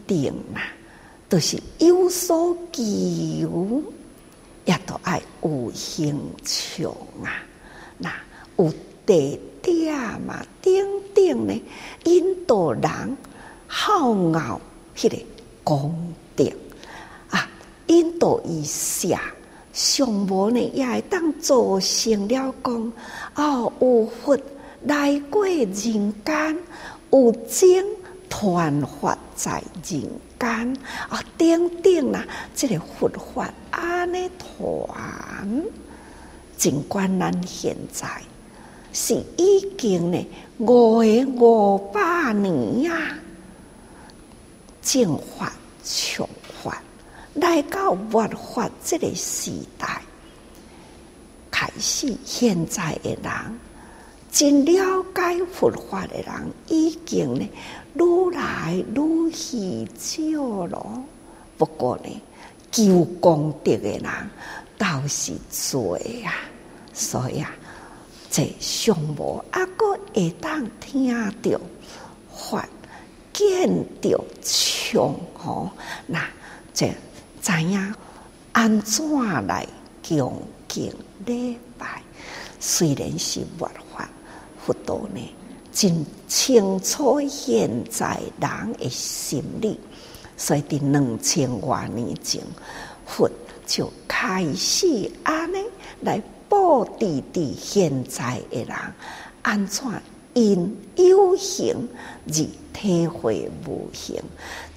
[0.07, 0.61] 定啊，
[1.27, 3.83] 都是有所求，
[4.65, 6.91] 也都爱有形象
[7.23, 7.43] 啊。
[7.97, 8.11] 那
[8.57, 8.73] 有
[9.05, 11.63] 地点嘛，顶顶呢，
[12.03, 13.17] 引导人
[13.67, 14.61] 好傲，
[14.95, 15.17] 迄个
[15.63, 16.51] 功德
[17.29, 17.49] 啊，
[17.87, 19.21] 引导一下。
[19.73, 22.93] 上无呢，也会当造成了讲
[23.35, 24.39] 哦，有佛
[24.83, 26.57] 来过人间，
[27.11, 27.85] 有经
[28.29, 30.01] 传法在人
[30.39, 30.77] 间
[31.09, 35.63] 啊，等等啦，这个佛法安尼传，
[36.57, 38.07] 尽管咱现在
[38.93, 42.93] 是已经呢五个五百年呀，
[44.81, 45.51] 正法
[45.83, 46.27] 穷。
[47.35, 50.01] 来到佛法这个时代，
[51.51, 53.59] 开始现在的人
[54.31, 56.33] 真了解佛法的人
[56.69, 57.45] 已经呢
[57.95, 61.03] 愈来愈稀少了。
[61.57, 62.21] 不过呢，
[62.71, 64.03] 求功德的人
[64.77, 65.33] 倒是
[65.71, 66.33] 多呀。
[66.93, 67.51] 所以啊，
[68.29, 71.59] 这上无阿个会当听到
[72.33, 72.67] 法，
[73.33, 73.69] 见
[74.01, 75.69] 到穷吼，
[76.07, 76.25] 那
[76.73, 76.89] 这。
[77.41, 77.93] 知影
[78.53, 79.05] 安怎
[79.45, 79.67] 来
[80.01, 80.91] 恭敬
[81.27, 82.01] 礼拜？
[82.59, 84.09] 虽然是佛法，
[84.65, 85.21] 佛陀呢，
[85.75, 89.77] 真清楚现在人的心理，
[90.37, 92.41] 所以伫两千多年前，
[93.05, 93.29] 佛
[93.67, 95.57] 就开始安尼
[95.99, 98.73] 来布置伫现在的人
[99.41, 99.83] 安怎
[100.33, 101.75] 因有形
[102.27, 102.33] 而
[102.71, 104.23] 体会无形，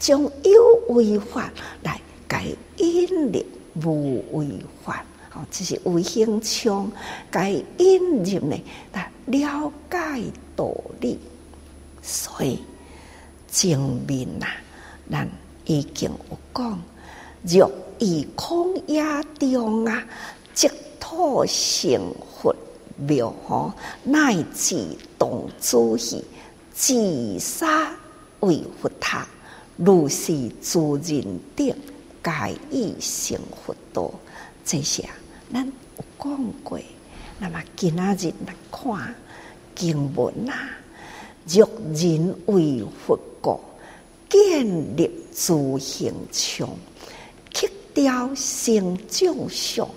[0.00, 1.48] 将有为法
[1.84, 2.00] 来。
[2.30, 2.44] 该
[2.76, 3.42] 引入
[3.82, 4.46] 无为
[4.84, 6.92] 法，哦，这是为形象。
[7.30, 10.22] 该引入呢，来了解
[10.58, 11.16] 道理，
[12.02, 12.58] 所以
[13.48, 14.46] 证明呐，
[15.08, 15.28] 咱
[15.66, 16.80] 已经有讲，
[17.44, 19.04] 若以空野
[19.38, 20.04] 中啊，
[20.52, 22.52] 即土成佛
[22.96, 24.84] 庙吼，乃至
[25.16, 26.24] 动诸戏，
[26.74, 27.92] 自杀
[28.40, 29.24] 为佛塔，
[29.76, 31.66] 如是诸人等，
[32.24, 34.10] 皆已成佛道。
[34.64, 35.08] 这些
[35.52, 36.80] 咱有讲过，
[37.38, 39.14] 那么今仔日来看
[39.78, 40.68] 经文啊，
[41.48, 43.58] 若人为佛国。
[44.28, 46.68] 建立自行墙，
[47.54, 49.88] 刻雕成众像，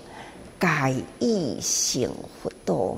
[0.58, 2.10] 皆已成
[2.42, 2.96] 佛道。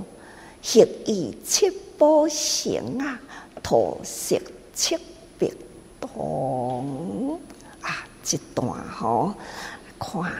[0.62, 1.68] 昔以七
[1.98, 3.20] 宝成啊，
[3.64, 4.40] 土色
[4.72, 4.96] 七
[5.36, 5.52] 别
[5.98, 6.08] 当
[7.80, 8.06] 啊！
[8.22, 9.34] 这段吼，
[9.98, 10.32] 看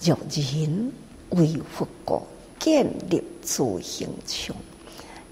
[0.00, 0.92] 若人
[1.30, 2.24] 为佛国
[2.60, 4.54] 建立自行墙，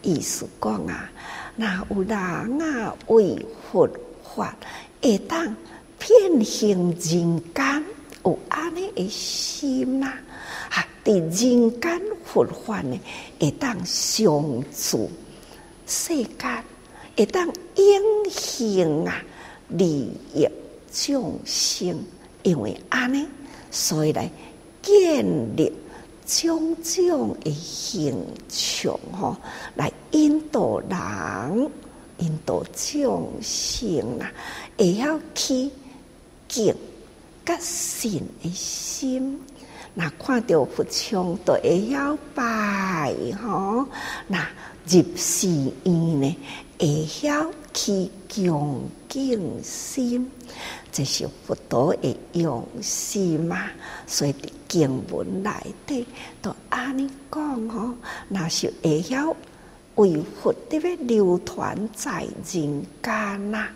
[0.03, 1.11] 意思讲啊，
[1.57, 2.19] 那有人
[2.63, 3.89] 啊为佛。
[4.33, 4.55] 法
[5.03, 5.57] 会当
[5.99, 7.85] 偏行人间，
[8.25, 10.17] 有安尼的心呐、啊，
[10.71, 10.87] 哈！
[11.05, 12.97] 伫人间佛法呢，
[13.41, 14.25] 会当相
[14.73, 15.11] 助
[15.85, 16.65] 世间，
[17.17, 19.21] 会当应行啊，
[19.69, 20.49] 利益
[20.93, 21.99] 众生，
[22.45, 23.27] 因为安尼，
[23.73, 24.31] 所以来
[24.81, 25.25] 建
[25.57, 25.73] 立
[26.31, 29.37] 种种的形象，吼，
[29.74, 31.70] 来引导人。
[32.18, 34.31] 引导众生啊，
[34.76, 35.70] 会晓去
[36.47, 36.74] 敬
[37.47, 39.41] 甲信的心。
[39.95, 43.87] 那看到佛像，都会晓拜吼。
[44.26, 44.47] 那
[44.87, 45.49] 入寺
[45.85, 46.37] 院呢，
[46.78, 50.31] 会晓去恭敬心，
[50.93, 53.70] 这是佛陀的用心嘛。
[54.07, 54.34] 所以
[54.68, 55.51] 经文内
[55.86, 56.07] 底
[56.43, 57.95] 都安尼讲吼，
[58.28, 59.36] 那是会晓。
[59.97, 63.68] 为佛的要流传在人间呐，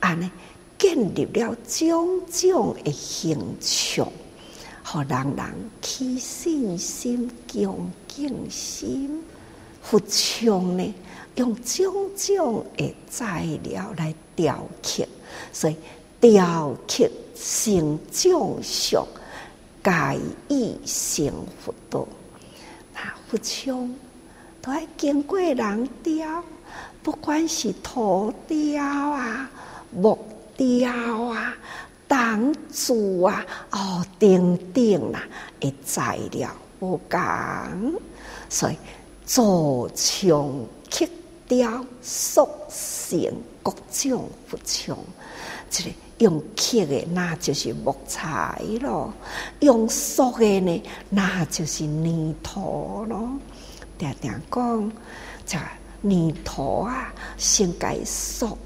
[0.00, 0.28] 安尼
[0.78, 4.10] 建立了种种的形象，
[5.06, 5.46] 让人人
[5.80, 9.22] 起信心、恭敬心。
[9.82, 10.94] 佛像呢，
[11.36, 15.06] 用种种的材料来雕刻，
[15.52, 15.76] 所以
[16.20, 19.06] 雕刻成众像，
[19.82, 21.32] 皆已成
[21.64, 22.06] 佛道。
[22.94, 23.94] 那佛像。
[24.62, 26.44] 都爱经过人雕，
[27.02, 29.50] 不管是土雕啊、
[29.90, 30.18] 木
[30.54, 30.92] 雕
[31.24, 31.54] 啊、
[32.06, 35.22] 铜铸啊、哦，等等啦，
[35.58, 37.94] 的材料不共，
[38.50, 38.76] 所以
[39.24, 40.28] 做像
[40.90, 41.08] 刻
[41.48, 44.94] 雕塑成各种佛像，
[45.70, 45.90] 这个
[46.20, 49.12] 用刻的那就是木材咯，
[49.60, 53.28] 用塑的呢那就是泥土咯。
[53.98, 54.92] 常常讲，
[55.46, 55.58] 这
[56.02, 58.56] 泥土啊，先改塑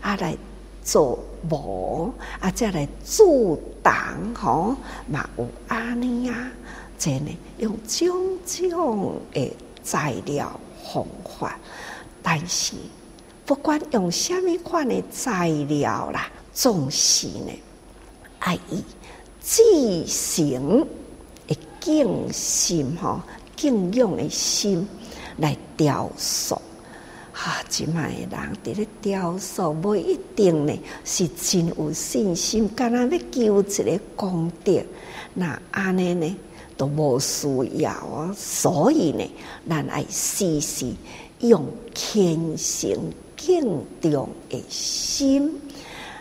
[0.00, 0.36] 啊来
[0.84, 1.18] 做
[1.48, 3.94] 模啊，再来做档
[4.34, 4.76] 吼，
[5.08, 6.50] 嘛有安尼啊，
[6.98, 10.58] 这呢用种种的材料
[10.92, 11.06] 方
[11.38, 11.56] 法，
[12.22, 12.74] 但是
[13.46, 16.28] 不管用什么款的材料啦，
[16.60, 17.52] 总是呢
[18.40, 18.82] 爱以
[19.40, 19.62] 至
[20.08, 20.84] 诚
[21.46, 23.20] 的敬心吼。
[23.54, 24.86] 敬仰的心
[25.36, 26.60] 来雕塑，
[27.32, 28.30] 哈、即卖人
[28.64, 30.72] 伫咧雕塑，不一定呢
[31.04, 34.80] 是真有信心，干那要求一个功德，
[35.34, 36.36] 那安尼呢
[36.76, 37.48] 都无需
[37.78, 38.32] 要啊。
[38.36, 39.28] 所以呢，
[39.68, 40.86] 咱爱时时
[41.40, 42.96] 用虔诚
[43.36, 45.60] 敬重的心，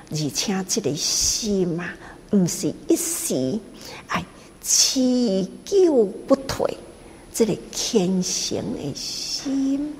[0.10, 1.89] 而且这个心嘛，
[2.32, 3.60] 毋是一时，
[4.08, 4.24] 爱
[4.62, 6.78] 持久不退。
[7.34, 9.93] 这个虔诚的心，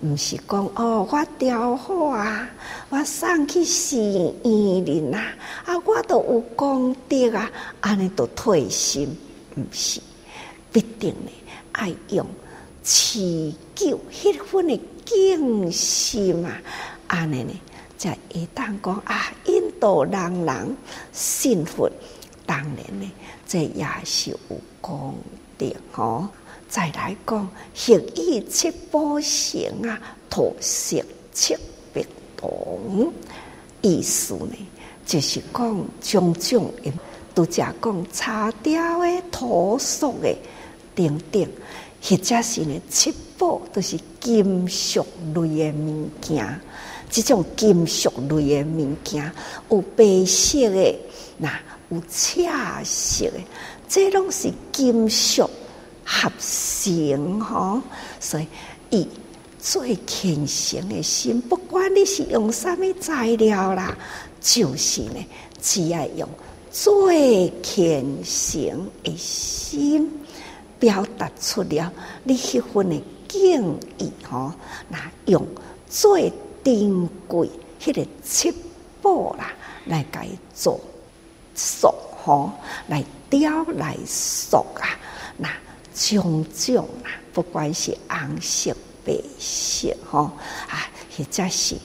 [0.00, 2.50] 毋是讲哦，我调好啊，
[2.88, 5.18] 我送去寺院里呐，
[5.64, 7.48] 啊，我都有功德啊，
[7.80, 9.16] 安尼都退心，
[9.56, 10.00] 毋是，
[10.72, 11.30] 必定的，
[11.70, 12.26] 爱用
[12.82, 16.60] 持久迄份的敬心啊，
[17.06, 17.52] 安尼呢，
[17.98, 20.76] 才会当讲啊，引导人人
[21.12, 21.90] 信佛，
[22.44, 23.10] 当然呢，
[23.46, 24.38] 这也是有
[24.80, 25.14] 功
[25.56, 26.28] 德吼。
[26.68, 31.00] 再来讲，昔以七宝成啊，土色
[31.32, 31.56] 七
[31.92, 32.04] 别
[32.36, 32.50] 当，
[33.82, 34.54] 意思呢，
[35.06, 36.92] 就是讲种种的，
[37.34, 40.36] 都只讲茶雕的、土塑的
[40.94, 41.48] 等等，
[42.02, 46.60] 或者是呢七宝都是金属类的物件。
[47.10, 49.32] 这种金属类的物件，
[49.70, 50.98] 有白色诶，
[51.38, 51.50] 那
[51.90, 52.42] 有赤
[52.84, 53.44] 色诶，
[53.88, 55.48] 这拢是金属。
[56.08, 57.82] 合成吼，
[58.20, 58.46] 所以
[58.90, 59.08] 以
[59.58, 63.98] 最虔诚的心，不管你是用什么材料啦，
[64.40, 65.16] 就是呢，
[65.60, 66.28] 只要用
[66.70, 70.08] 最虔诚的心，
[70.78, 71.92] 表达出了
[72.22, 74.52] 你迄份的敬意吼，
[74.88, 75.44] 那用
[75.90, 76.32] 最
[76.66, 77.48] 珍贵
[77.80, 78.52] 迄个七
[79.00, 79.52] 宝啦，
[79.84, 80.80] 来改做
[81.54, 81.94] 塑
[82.24, 82.50] 吼，
[82.88, 84.98] 来雕来塑啊，
[85.36, 85.48] 那
[85.94, 90.22] 种种啊，不管是红色、白色吼
[90.68, 91.76] 啊，或者是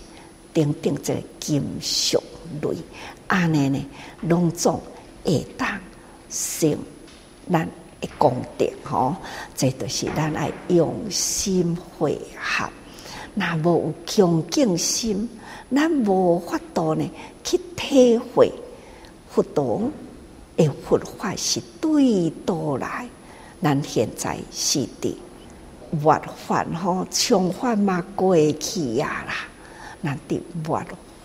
[0.51, 2.19] 等等这金属
[2.63, 2.75] 类，
[3.27, 3.85] 安尼呢，
[4.21, 4.81] 拢总
[5.23, 5.79] 会当
[6.27, 6.75] 成
[7.51, 7.69] 咱
[7.99, 9.15] 的功德吼，
[9.55, 12.67] 这都是咱爱用心会合。
[13.33, 15.29] 那无有恭敬心，
[15.73, 17.09] 咱无法度呢
[17.43, 18.51] 去体会
[19.29, 19.89] 佛陀
[20.57, 23.07] 的佛法是对倒来。
[23.61, 25.17] 咱现在是的，
[25.91, 29.33] 末法吼，充法嘛过去呀啦，
[30.03, 30.81] 咱的末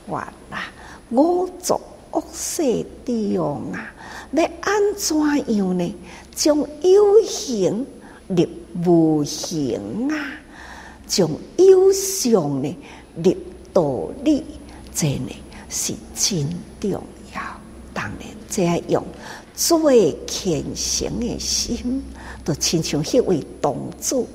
[0.08, 0.64] 法啦，
[1.10, 1.80] 五浊
[2.12, 3.92] 恶世中啊，
[4.32, 5.16] 要安怎
[5.56, 5.94] 样呢？
[6.34, 7.86] 将有形
[8.28, 8.46] 入
[8.84, 10.14] 无形啊！
[11.06, 12.76] 将有相呢
[13.16, 13.36] 立
[13.72, 14.44] 道理，
[14.94, 15.30] 这呢
[15.68, 16.48] 是真
[16.80, 16.90] 重
[17.34, 17.60] 要。
[17.94, 19.02] 当然，这样用
[19.54, 22.02] 最虔诚的心，
[22.44, 24.26] 都亲像迄位童子，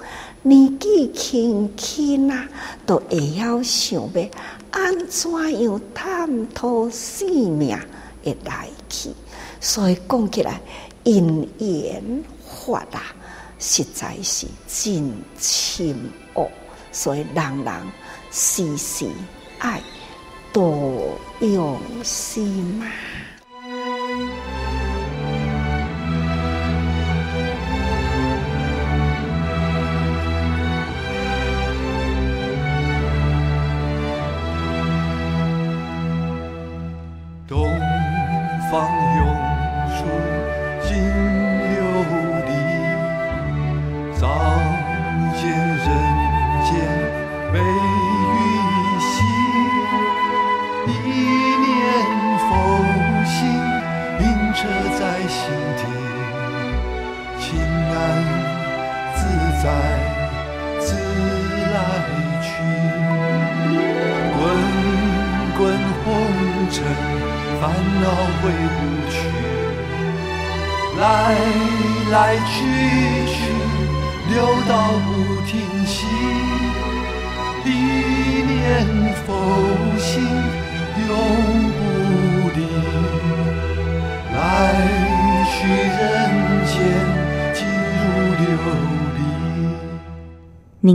[0.41, 2.49] 年纪轻轻啊，
[2.85, 4.29] 都会晓想要
[4.71, 7.77] 安怎样探讨生命
[8.23, 9.11] 的来去。
[9.59, 10.59] 所以讲起来，
[11.03, 12.23] 因缘
[12.65, 13.13] 法啊，
[13.59, 15.95] 实在是真深
[16.33, 16.47] 奥。
[16.91, 17.73] 所以，人人
[18.31, 19.09] 时时
[19.59, 19.81] 爱
[20.51, 22.85] 多用心嘛。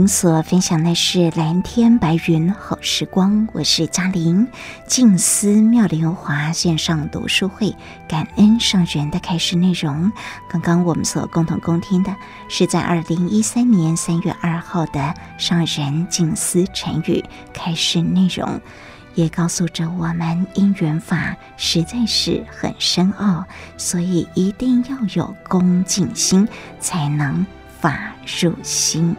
[0.07, 4.47] 所分享的是蓝天白云好时光，我是嘉玲。
[4.85, 7.75] 静思妙莲华线上读书会，
[8.07, 10.11] 感恩上人的开示内容。
[10.49, 12.15] 刚刚我们所共同恭听的
[12.47, 18.61] 是在二零一三年三月二号的上人静思禅语开示内容，
[19.15, 23.45] 也告诉着我们因缘法实在是很深奥，
[23.77, 26.47] 所以一定要有恭敬心，
[26.79, 27.45] 才能
[27.81, 29.15] 法入心。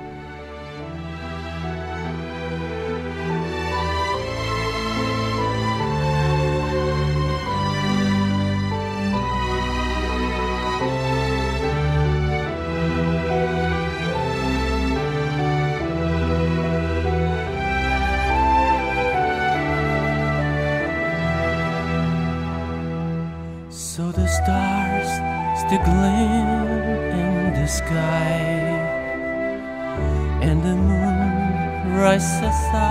[32.19, 32.89] sasa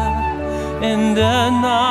[0.82, 1.87] in the night.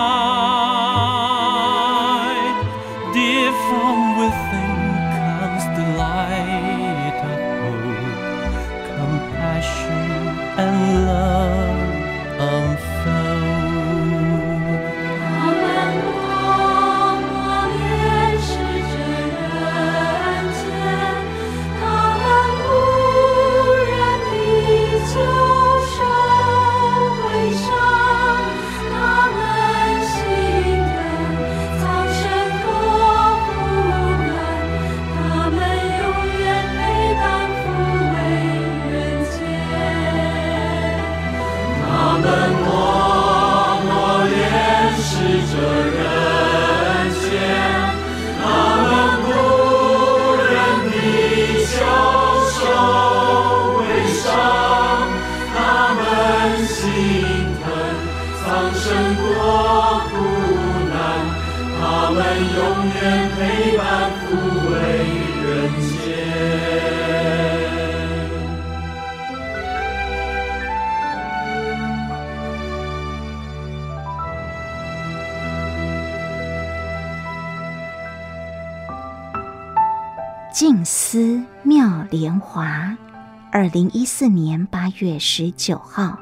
[83.58, 86.18] 二零一四年八月十九号，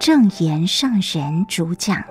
[0.00, 2.02] 正言上人主讲。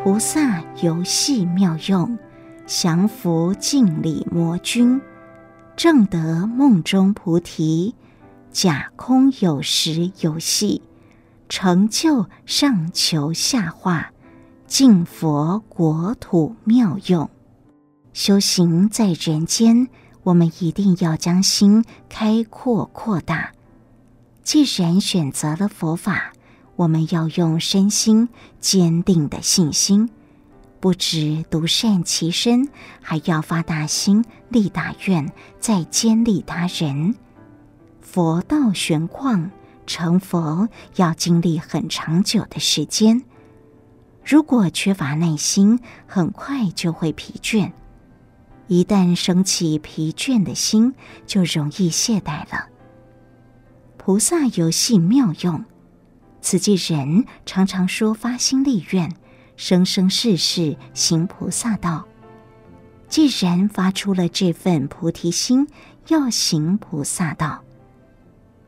[0.00, 2.16] 菩萨游戏妙用，
[2.64, 5.00] 降伏镜里魔君，
[5.74, 7.96] 正得梦中菩提，
[8.52, 10.80] 假空有实游戏，
[11.48, 14.12] 成就上求下化，
[14.68, 17.28] 净佛国土妙用。
[18.12, 19.88] 修行在人间，
[20.22, 23.52] 我们一定要将心开阔扩大。
[24.42, 26.32] 既然选择了佛法，
[26.76, 28.28] 我们要用身心
[28.60, 30.10] 坚定的信心，
[30.80, 32.68] 不只独善其身，
[33.00, 37.14] 还要发大心、立大愿，再兼利他人。
[38.00, 39.50] 佛道玄旷，
[39.86, 43.22] 成佛要经历很长久的时间。
[44.24, 47.72] 如果缺乏耐心，很快就会疲倦。
[48.68, 50.94] 一旦升起疲倦的心，
[51.26, 52.68] 就容易懈怠了。
[53.96, 55.64] 菩萨游戏妙用，
[56.40, 59.14] 此即人常常说发心立愿，
[59.56, 62.06] 生生世世行菩萨道。
[63.08, 65.68] 既然发出了这份菩提心，
[66.08, 67.62] 要行菩萨道，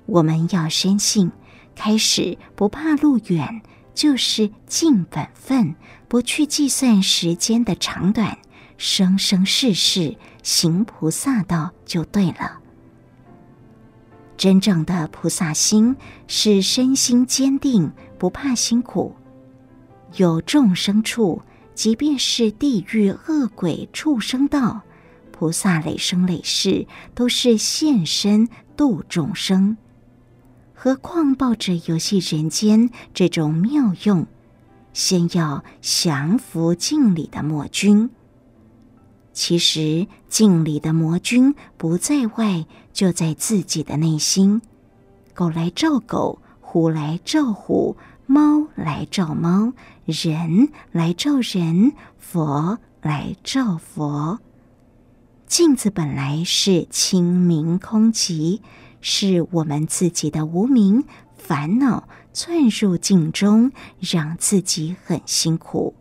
[0.07, 1.33] 我们要深信，
[1.75, 3.63] 开始不怕路远，
[3.95, 5.75] 就是尽本分，
[6.09, 8.37] 不去计算时间的长短。
[8.87, 12.61] 生生世世行菩萨道就对了。
[14.37, 19.17] 真正的菩萨心是身心坚定，不怕辛苦。
[20.17, 21.41] 有众生处，
[21.75, 24.83] 即便是地狱恶鬼畜生道，
[25.33, 29.79] 菩萨累生累世都是现身度众生。
[30.75, 34.27] 何况抱着游戏人间这种妙用，
[34.93, 38.11] 先要降服镜里的魔君。
[39.35, 44.63] 其实，镜里的魔君不在外，就在自己的内心。
[45.35, 49.73] 狗来照狗，虎来照虎，猫来照猫，
[50.07, 54.39] 人来照人，佛来照佛。
[55.49, 58.61] 镜子本来是清明空寂，
[59.01, 61.05] 是我们自己的无明
[61.37, 65.95] 烦恼窜入镜中，让自己很辛苦。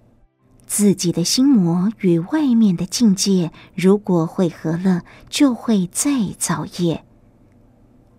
[0.75, 7.05] 自己的心魔与外面的境界，如果汇合了，就会再造业。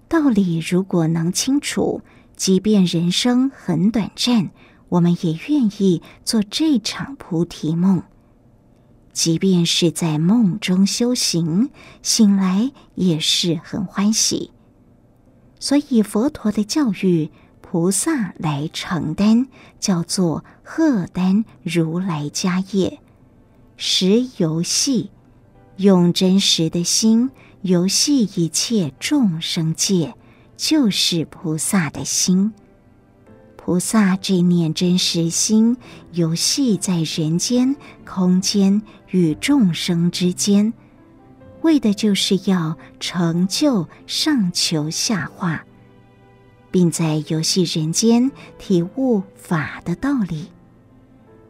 [0.06, 2.02] 道理如果能清楚，
[2.36, 4.52] 即便人生很短暂，
[4.88, 8.04] 我们也愿意做这场菩提梦。
[9.12, 11.70] 即便是在梦中修行，
[12.02, 14.52] 醒来也是很欢喜。
[15.58, 17.32] 所以佛陀的教育。
[17.74, 19.48] 菩萨来承担，
[19.80, 23.00] 叫做荷担如来家业，
[23.76, 25.10] 实游戏，
[25.78, 30.14] 用真实的心游戏一切众生界，
[30.56, 32.54] 就是菩萨的心。
[33.56, 35.76] 菩萨这念真实心，
[36.12, 37.74] 游戏在人间、
[38.06, 40.72] 空间与众生之间，
[41.62, 45.64] 为的就是要成就上求下化。
[46.74, 50.48] 并在游戏人间体悟法的道理。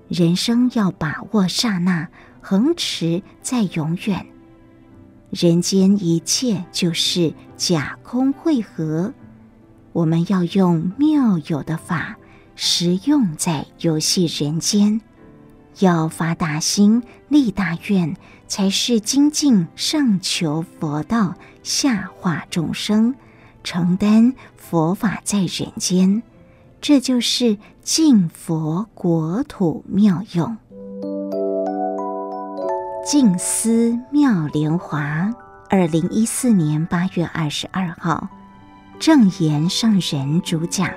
[0.06, 2.06] 人生要把握刹那，
[2.42, 4.26] 恒持在永远。
[5.30, 9.14] 人间一切就是假空汇合，
[9.94, 12.16] 我们要用妙有的法
[12.54, 15.00] 实用在游戏人间，
[15.78, 18.14] 要发大心、立大愿，
[18.46, 23.14] 才是精进上求佛道，下化众生。
[23.64, 26.22] 承担佛法在人间，
[26.82, 30.56] 这就是净佛国土妙用。
[33.06, 35.34] 静思妙莲华，
[35.70, 38.28] 二零一四年八月二十二号，
[39.00, 40.90] 正言上人主讲。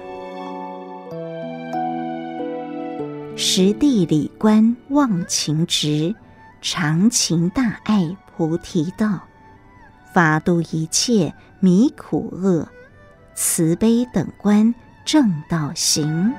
[3.37, 6.13] 实地理观忘情执，
[6.61, 9.21] 常情大爱菩提道。
[10.13, 12.67] 法度一切迷苦厄，
[13.35, 16.31] 慈悲等观正道行。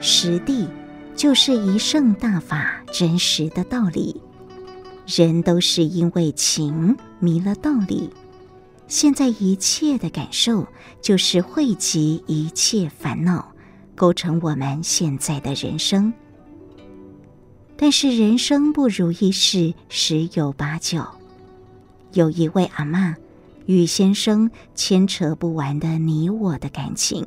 [0.00, 0.68] 实地
[1.14, 4.20] 就是一圣大法真实的道理。
[5.06, 8.10] 人都是因为情迷了道理，
[8.88, 10.66] 现在一切的感受
[11.00, 13.52] 就是汇集一切烦恼，
[13.94, 16.12] 构成我们现在的人生。
[17.76, 21.04] 但是人生不如意事十有八九。
[22.14, 23.14] 有一位阿嬷
[23.66, 27.26] 与先生牵扯不完的你我的感情，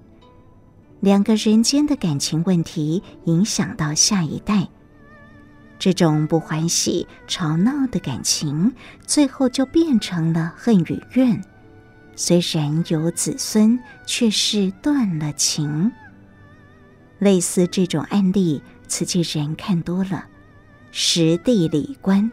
[1.00, 4.68] 两个人间的感情问题影响到下一代。
[5.80, 8.74] 这种不欢喜、吵闹的感情，
[9.06, 11.40] 最后就变成了恨与怨。
[12.16, 15.92] 虽然有子孙，却是断了情。
[17.20, 20.26] 类似这种案例，慈济人看多了。
[20.92, 22.32] 实地理观，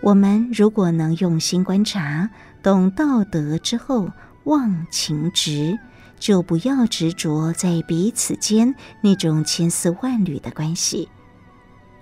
[0.00, 2.30] 我们如果能用心观察，
[2.62, 4.10] 懂道德之后，
[4.44, 5.78] 忘情执，
[6.18, 11.08] 就不要执着在彼此间那种千丝万缕的关系。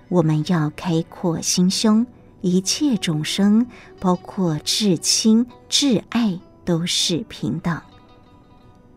[0.09, 2.05] 我们要开阔心胸，
[2.41, 3.65] 一切众生，
[3.99, 7.81] 包括至亲至爱，都是平等。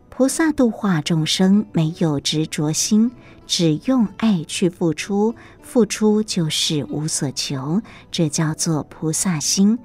[0.09, 3.11] 菩萨度化众生，没有执着心。
[3.51, 7.83] 只用爱去付出，付出就是无所求，
[8.13, 9.77] 这叫做菩萨心。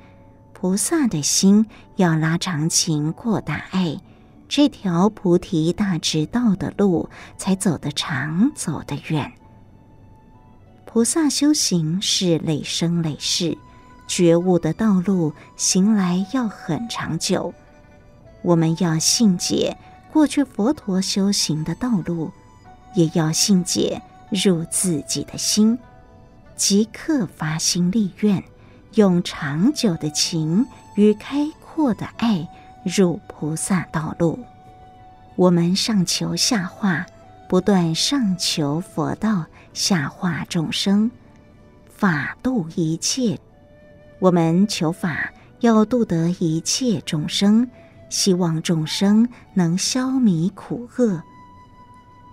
[0.53, 3.99] 菩萨的心要拉长情，扩大爱，
[4.47, 7.09] 这条菩提大直道的路
[7.39, 9.33] 才走得长，走得远。
[10.85, 13.57] 菩萨修行是累生累世，
[14.05, 17.51] 觉悟的道路行来要很长久。
[18.43, 19.75] 我们要信解
[20.13, 22.31] 过去佛陀修行的道路。
[22.95, 25.77] 也要信解入自己的心，
[26.55, 28.43] 即刻发心立愿，
[28.95, 30.65] 用长久的情
[30.95, 32.47] 与开阔的爱
[32.83, 34.39] 入菩萨道路。
[35.35, 37.05] 我们上求下化，
[37.49, 41.11] 不断上求佛道，下化众生，
[41.89, 43.37] 法度一切。
[44.19, 47.69] 我们求法要度得一切众生，
[48.09, 51.21] 希望众生能消弭苦厄。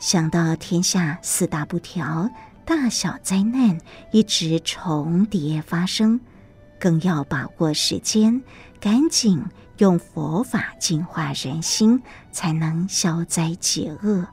[0.02, 2.28] 想到天下四大不调、
[2.64, 3.78] 大小灾难
[4.10, 6.18] 一直重叠发生，
[6.80, 8.42] 更要把握时间，
[8.80, 9.40] 赶紧
[9.78, 14.26] 用佛法净化人心，才能消灾解厄。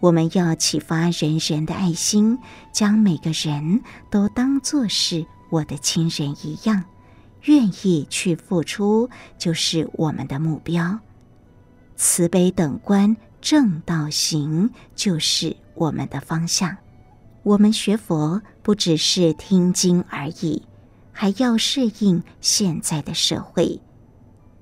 [0.00, 2.38] 我们要启发人人的爱心，
[2.70, 6.84] 将每个人都当作是我的亲人一样，
[7.44, 9.08] 愿意去付出，
[9.38, 10.98] 就是我们的目标。
[11.96, 13.16] 慈悲等观。
[13.50, 16.76] 正道行就是我们的方向。
[17.42, 20.66] 我们学佛不只是听经而已，
[21.12, 23.80] 还要适应现在的社会。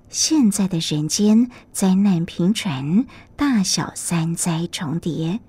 [0.08, 5.40] 现在的人间灾难频传，大小三灾重叠，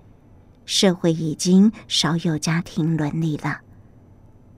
[0.66, 3.60] 社会已经少有家庭伦理了。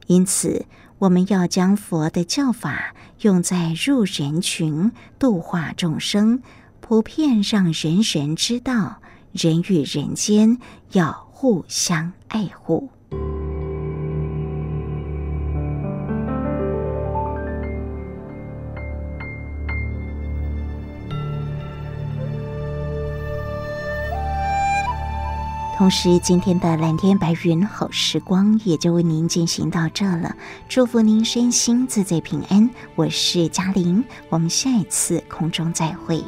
[0.08, 0.66] 因此，
[1.00, 6.42] 我们要将佛的教法用在入人群、度化众生。
[6.90, 9.00] 普遍让人人知道，
[9.32, 10.58] 人与人间
[10.94, 12.90] 要互相爱护。
[25.78, 30.36] 同时，今天的蓝天白云好时光也就为您进行到这了。
[30.68, 32.68] 祝福您身心自在平安。
[32.96, 36.24] 我是嘉玲，我们下一次空中再会。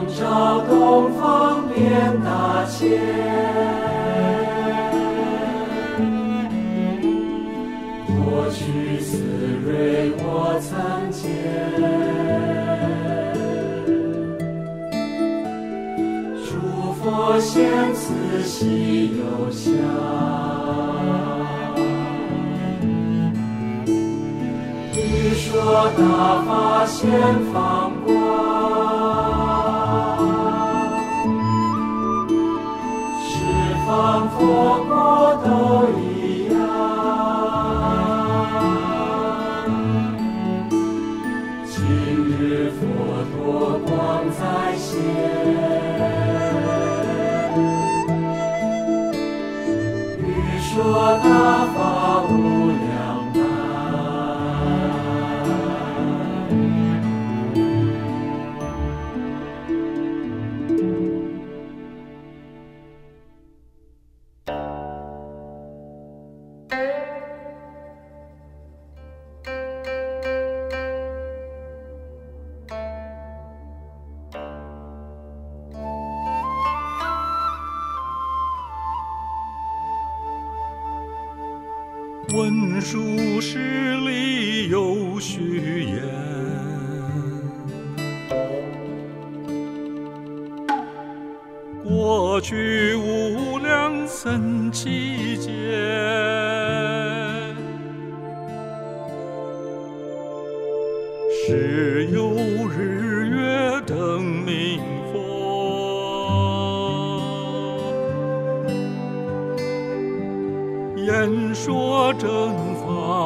[0.00, 1.90] 光照东方便
[2.22, 2.98] 大千。
[8.08, 9.18] 我去思
[9.62, 11.28] 瑞我参见，
[16.46, 16.48] 诸
[16.94, 19.68] 佛现慈喜有相，
[24.96, 27.10] 欲说大法先
[27.52, 28.19] 放光。
[34.40, 34.94] 方佛国
[35.44, 35.48] 都
[36.00, 36.56] 一样。
[41.66, 41.76] 今
[42.38, 42.80] 日佛
[43.36, 43.38] 陀
[43.80, 43.88] 光
[44.30, 44.40] 再
[44.76, 44.88] 现，
[50.22, 50.26] 欲
[50.60, 50.68] 说
[51.22, 51.28] 大
[51.74, 51.78] 法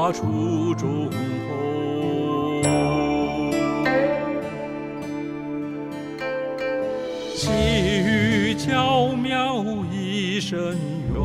[0.05, 1.15] 法出众后，
[7.35, 7.49] 綺
[8.03, 10.77] 语巧妙益深
[11.15, 11.17] 远，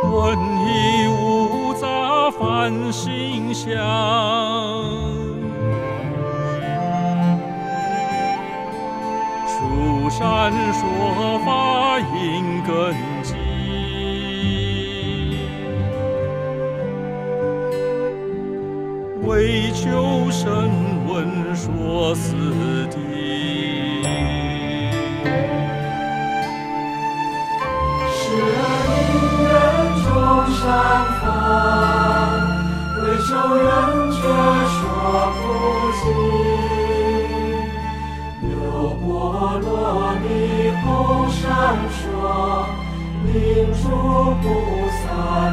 [0.00, 5.13] 春意无杂梵行相。
[10.16, 12.72] 善说法因根
[13.24, 13.34] 基，
[19.24, 20.70] 为求声
[21.08, 22.36] 闻说四
[22.92, 22.94] 谛。
[28.12, 28.22] 时
[28.54, 28.62] 而
[29.10, 29.12] 因
[29.42, 29.50] 缘
[29.98, 30.06] 种
[30.54, 30.62] 善
[31.18, 31.22] 法，
[33.02, 33.66] 为求人
[34.12, 34.22] 觉
[34.70, 34.78] 说
[35.42, 35.42] 不
[35.98, 36.43] 尽。
[41.64, 42.66] 后闪烁，
[43.32, 43.32] 令
[43.72, 43.88] 诸
[44.42, 44.44] 菩
[45.00, 45.04] 萨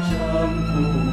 [0.10, 0.12] 证
[0.68, 1.11] 菩